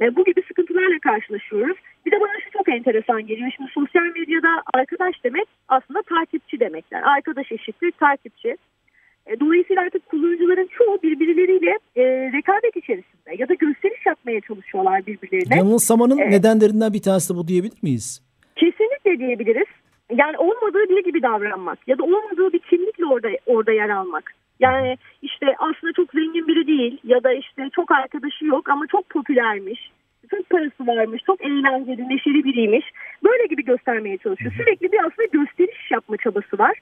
Ve 0.00 0.16
bu 0.16 0.24
gibi 0.24 0.42
sıkıntılarla 0.48 0.98
karşılaşıyoruz. 0.98 1.76
Bir 2.06 2.10
de 2.10 2.20
bana 2.20 2.40
şu 2.44 2.50
çok 2.50 2.68
enteresan 2.68 3.26
geliyor. 3.26 3.50
Şimdi 3.56 3.70
sosyal 3.74 4.02
medyada 4.02 4.62
arkadaş 4.74 5.24
demek 5.24 5.48
aslında 5.68 6.02
takipçi 6.02 6.60
demek. 6.60 6.84
Yani 6.90 7.04
arkadaş 7.04 7.52
eşittir 7.52 7.92
takipçi. 8.00 8.56
E, 9.26 9.40
Dolayısıyla 9.40 9.82
artık 9.82 10.06
kullanıcıların 10.06 10.66
çoğu 10.78 11.02
birbirleriyle 11.02 11.78
e, 11.96 12.02
rekabet 12.32 12.76
içerisinde 12.76 13.34
ya 13.38 13.48
da 13.48 13.54
gösteriş 13.54 14.06
yapmaya 14.06 14.40
çalışıyorlar 14.40 15.06
birbirlerine. 15.06 15.56
Yanılsamanın 15.56 16.18
Evet. 16.18 16.30
nedenlerinden 16.30 16.92
bir 16.92 17.02
tanesi 17.02 17.34
bu 17.36 17.48
diyebilir 17.48 17.78
miyiz? 17.82 18.22
Kesinlikle 18.56 19.18
diyebiliriz. 19.18 19.66
Yani 20.14 20.38
olmadığı 20.38 20.88
biri 20.88 21.02
gibi 21.02 21.22
davranmak 21.22 21.88
ya 21.88 21.98
da 21.98 22.02
olmadığı 22.02 22.52
bir 22.52 22.58
kimlikle 22.58 23.06
orada 23.06 23.28
orada 23.46 23.72
yer 23.72 23.88
almak. 23.88 24.32
Yani 24.60 24.98
işte 25.22 25.46
aslında 25.58 25.92
çok 25.92 26.12
zengin 26.12 26.48
biri 26.48 26.66
değil 26.66 26.98
ya 27.04 27.24
da 27.24 27.32
işte 27.32 27.68
çok 27.72 27.90
arkadaşı 27.90 28.44
yok 28.44 28.68
ama 28.68 28.86
çok 28.86 29.10
popülermiş. 29.10 29.90
Çok 30.30 30.50
parası 30.50 30.86
varmış, 30.86 31.22
çok 31.26 31.44
eğlenceli, 31.44 32.08
neşeli 32.08 32.44
biriymiş. 32.44 32.84
Böyle 33.24 33.46
gibi 33.46 33.64
göstermeye 33.64 34.18
çalışıyor. 34.18 34.52
Sürekli 34.56 34.92
bir 34.92 34.98
aslında 34.98 35.28
gösteriş 35.32 35.90
yapma 35.90 36.16
çabası 36.16 36.58
var. 36.58 36.78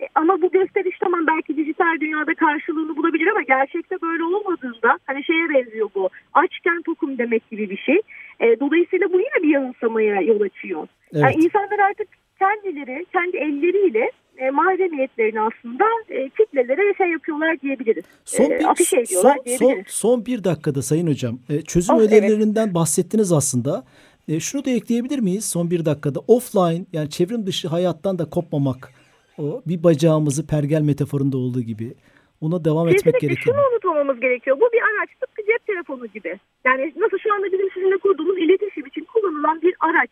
E, 0.00 0.04
ama 0.14 0.42
bu 0.42 0.50
gösteriş 0.50 0.98
tamam 0.98 1.26
belki 1.26 1.56
dijital 1.56 2.00
dünyada 2.00 2.34
karşılığını 2.34 2.96
bulabilir 2.96 3.26
ama 3.26 3.42
gerçekte 3.42 3.96
böyle 4.02 4.24
olmadığında 4.24 4.98
hani 5.06 5.24
şeye 5.24 5.48
benziyor 5.48 5.88
bu. 5.94 6.10
Açken 6.34 6.82
tokum 6.82 7.18
demek 7.18 7.50
gibi 7.50 7.70
bir 7.70 7.76
şey. 7.76 8.00
E, 8.40 8.60
dolayısıyla 8.60 9.12
bu 9.12 9.18
yine 9.18 9.42
bir 9.42 9.48
yanılsamaya 9.48 10.20
yol 10.20 10.40
açıyor. 10.40 10.88
Yani 11.12 11.32
Evet. 11.34 11.44
insanlar 11.44 11.78
artık 11.78 12.08
kendileri, 12.44 13.06
kendi 13.12 13.36
elleriyle 13.36 14.10
e, 14.38 14.50
mahremiyetlerini 14.50 15.40
aslında 15.40 15.84
e, 16.08 16.28
kitlelere 16.28 16.94
şey 16.94 17.10
yapıyorlar 17.10 17.60
diyebiliriz. 17.60 18.04
Son 18.24 18.44
E, 18.44 18.58
bir, 18.58 18.70
afişe 18.70 19.00
ediyorlar 19.00 19.36
son, 19.36 19.56
son, 19.56 19.58
diyebiliriz. 19.68 19.92
son 19.94 20.26
bir 20.26 20.44
dakikada 20.44 20.82
Sayın 20.82 21.06
Hocam 21.06 21.38
e, 21.50 21.62
çözüm 21.62 21.94
Oh, 21.96 22.00
evet. 22.00 22.12
önerilerinden 22.12 22.74
bahsettiniz 22.74 23.32
aslında. 23.32 23.84
E, 24.28 24.40
şunu 24.40 24.64
da 24.64 24.70
ekleyebilir 24.70 25.18
miyiz 25.18 25.44
son 25.44 25.70
bir 25.70 25.84
dakikada? 25.84 26.20
Offline 26.28 26.84
yani 26.92 27.10
çevrim 27.10 27.46
dışı 27.46 27.68
hayattan 27.68 28.18
da 28.18 28.30
kopmamak. 28.30 28.90
O 29.38 29.62
bir 29.66 29.82
bacağımızı 29.84 30.46
pergel 30.46 30.80
metaforunda 30.82 31.36
olduğu 31.36 31.60
gibi. 31.60 31.94
Ona 32.40 32.64
devam 32.64 32.88
etmek 32.88 32.98
Kesinlikle 33.04 33.26
gerekir. 33.26 33.42
şunu 33.44 33.60
unutmamamız 33.72 34.20
gerekiyor. 34.20 34.56
Bu 34.60 34.68
bir 34.72 34.80
araç 34.82 35.08
tıpkı 35.20 35.42
cep 35.46 35.66
telefonu 35.66 36.06
gibi. 36.06 36.38
Yani 36.64 36.92
nasıl 36.96 37.18
şu 37.18 37.34
anda 37.34 37.46
bizim 37.52 37.70
sizinle 37.74 37.96
kurduğumuz 37.98 38.38
iletişim 38.38 38.86
için 38.86 39.04
kullanılan 39.04 39.62
bir 39.62 39.74
araç. 39.80 40.10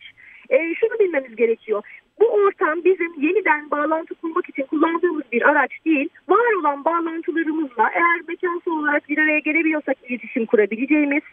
E, 0.49 0.57
şunu 0.75 0.99
bilmemiz 0.99 1.35
gerekiyor. 1.35 1.83
Bu 2.23 2.27
ortam 2.27 2.83
bizim 2.83 3.13
yeniden 3.21 3.71
bağlantı 3.71 4.15
kurmak 4.15 4.49
için 4.49 4.63
kullandığımız 4.63 5.23
bir 5.31 5.49
araç 5.49 5.71
değil. 5.85 6.09
Var 6.29 6.59
olan 6.59 6.85
bağlantılarımızla 6.85 7.89
eğer 7.93 8.21
mekansal 8.27 8.71
olarak 8.71 9.09
bir 9.09 9.17
araya 9.17 9.39
gelebiliyorsak 9.39 9.97
iletişim 10.09 10.45
kurabileceğimiz, 10.45 11.23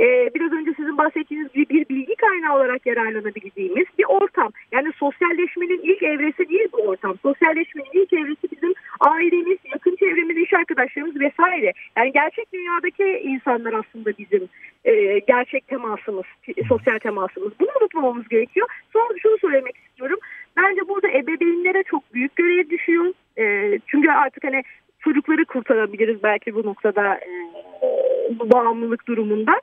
e, 0.00 0.30
biraz 0.34 0.52
önce 0.52 0.70
sizin 0.76 0.98
bahsettiğiniz 0.98 1.52
gibi 1.52 1.68
bir 1.68 1.88
bilgi 1.88 2.14
kaynağı 2.14 2.56
olarak 2.56 2.86
yararlanabildiğimiz 2.86 3.86
bir 3.98 4.04
ortam. 4.08 4.50
Yani 4.72 4.92
sosyalleşmenin 4.96 5.80
ilk 5.82 6.02
evresi 6.02 6.48
değil 6.48 6.68
bu 6.72 6.76
ortam. 6.76 7.16
Sosyalleşmenin 7.22 7.90
ilk 7.92 8.12
evresi 8.12 8.50
bizim 8.52 8.74
ailemiz, 9.00 9.58
yakın 9.72 9.96
çevremiz, 9.96 10.36
iş 10.36 10.54
arkadaşlarımız 10.54 11.20
vesaire. 11.20 11.72
Yani 11.96 12.12
gerçek 12.12 12.52
dünyadaki 12.52 13.04
insanlar 13.24 13.72
aslında 13.72 14.10
bizim 14.18 14.48
e, 14.84 15.18
gerçek 15.18 15.68
temasımız, 15.68 16.26
sosyal 16.68 16.98
temasımız. 16.98 17.52
Bunu 17.60 17.68
unutmamamız 17.80 18.28
gerekiyor. 18.28 18.66
Son 18.92 19.16
şunu 19.22 19.38
söylemek 19.38 19.76
istiyorum. 19.76 19.87
Bence 20.56 20.88
burada 20.88 21.08
ebeveynlere 21.08 21.82
çok 21.82 22.14
büyük 22.14 22.36
görev 22.36 22.70
düşüyor. 22.70 23.12
E, 23.38 23.78
çünkü 23.86 24.10
artık 24.10 24.44
hani 24.44 24.62
çocukları 25.00 25.44
kurtarabiliriz 25.44 26.22
belki 26.22 26.54
bu 26.54 26.62
noktada 26.62 27.14
e, 27.14 27.30
bu 28.38 28.50
bağımlılık 28.52 29.06
durumundan. 29.06 29.60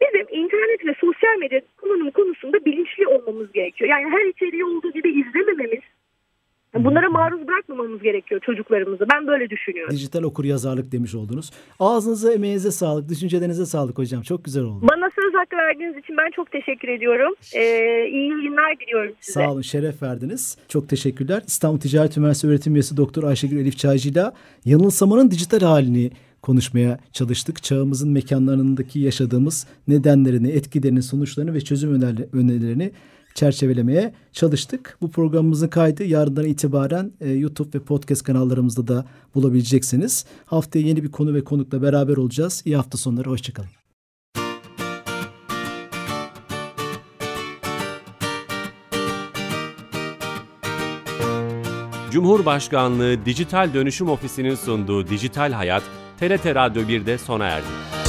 Bizim 0.00 0.26
internet 0.30 0.86
ve 0.86 0.94
sosyal 1.00 1.38
medya 1.38 1.60
kullanımı 1.80 2.10
konusunda 2.10 2.64
bilinçli 2.64 3.06
olmamız 3.06 3.52
gerekiyor. 3.52 3.90
Yani 3.90 4.10
her 4.10 4.24
içeriği 4.24 4.64
olduğu 4.64 4.92
gibi 4.92 5.10
izlemememiz, 5.10 5.82
Bunlara 6.74 7.08
maruz 7.10 7.48
bırakmamamız 7.48 8.02
gerekiyor 8.02 8.40
çocuklarımızı. 8.40 9.06
Ben 9.12 9.26
böyle 9.26 9.50
düşünüyorum. 9.50 9.94
Dijital 9.94 10.22
okur 10.22 10.44
yazarlık 10.44 10.92
demiş 10.92 11.14
oldunuz. 11.14 11.50
Ağzınıza, 11.80 12.32
emeğinize 12.32 12.70
sağlık, 12.70 13.08
düşüncelerinize 13.08 13.66
sağlık 13.66 13.98
hocam. 13.98 14.22
Çok 14.22 14.44
güzel 14.44 14.62
oldu. 14.64 14.88
Bana 14.90 15.10
söz 15.20 15.34
hakkı 15.34 15.56
verdiğiniz 15.56 15.96
için 15.96 16.16
ben 16.16 16.30
çok 16.36 16.50
teşekkür 16.50 16.88
ediyorum. 16.88 17.34
Ee, 17.54 17.60
iyi 18.08 18.30
yayınlar 18.30 18.78
diliyorum 18.80 19.12
size. 19.20 19.40
Sağ 19.40 19.52
olun, 19.52 19.62
şeref 19.62 20.02
verdiniz. 20.02 20.58
Çok 20.68 20.88
teşekkürler. 20.88 21.42
İstanbul 21.46 21.80
Ticaret 21.80 22.16
Üniversitesi 22.16 22.50
öğretim 22.50 22.74
üyesi 22.74 22.96
Doktor 22.96 23.24
Ayşegül 23.24 23.58
Elif 23.58 23.78
Çaycı 23.78 24.08
ile 24.10 24.24
yanılsamanın 24.64 25.30
dijital 25.30 25.60
halini 25.60 26.10
konuşmaya 26.42 26.98
çalıştık. 27.12 27.62
Çağımızın 27.62 28.12
mekanlarındaki 28.12 29.00
yaşadığımız 29.00 29.66
nedenlerini, 29.88 30.50
etkilerini, 30.50 31.02
sonuçlarını 31.02 31.54
ve 31.54 31.60
çözüm 31.60 32.02
önerilerini 32.32 32.92
çerçevelemeye 33.34 34.14
çalıştık. 34.32 34.98
Bu 35.00 35.10
programımızın 35.10 35.68
kaydı 35.68 36.04
yarından 36.04 36.44
itibaren 36.44 37.12
e, 37.20 37.30
YouTube 37.30 37.78
ve 37.78 37.82
podcast 37.82 38.22
kanallarımızda 38.22 38.88
da 38.88 39.04
bulabileceksiniz. 39.34 40.24
Haftaya 40.46 40.86
yeni 40.86 41.02
bir 41.02 41.10
konu 41.10 41.34
ve 41.34 41.44
konukla 41.44 41.82
beraber 41.82 42.16
olacağız. 42.16 42.62
İyi 42.64 42.76
hafta 42.76 42.98
sonları, 42.98 43.30
hoşçakalın. 43.30 43.70
Cumhurbaşkanlığı 52.14 53.24
Dijital 53.26 53.74
Dönüşüm 53.74 54.08
Ofisi'nin 54.08 54.54
sunduğu 54.54 55.08
Dijital 55.08 55.52
Hayat, 55.52 55.82
TRT 56.20 56.46
Radyo 56.46 56.82
1'de 56.82 57.18
sona 57.18 57.46
erdi. 57.46 58.03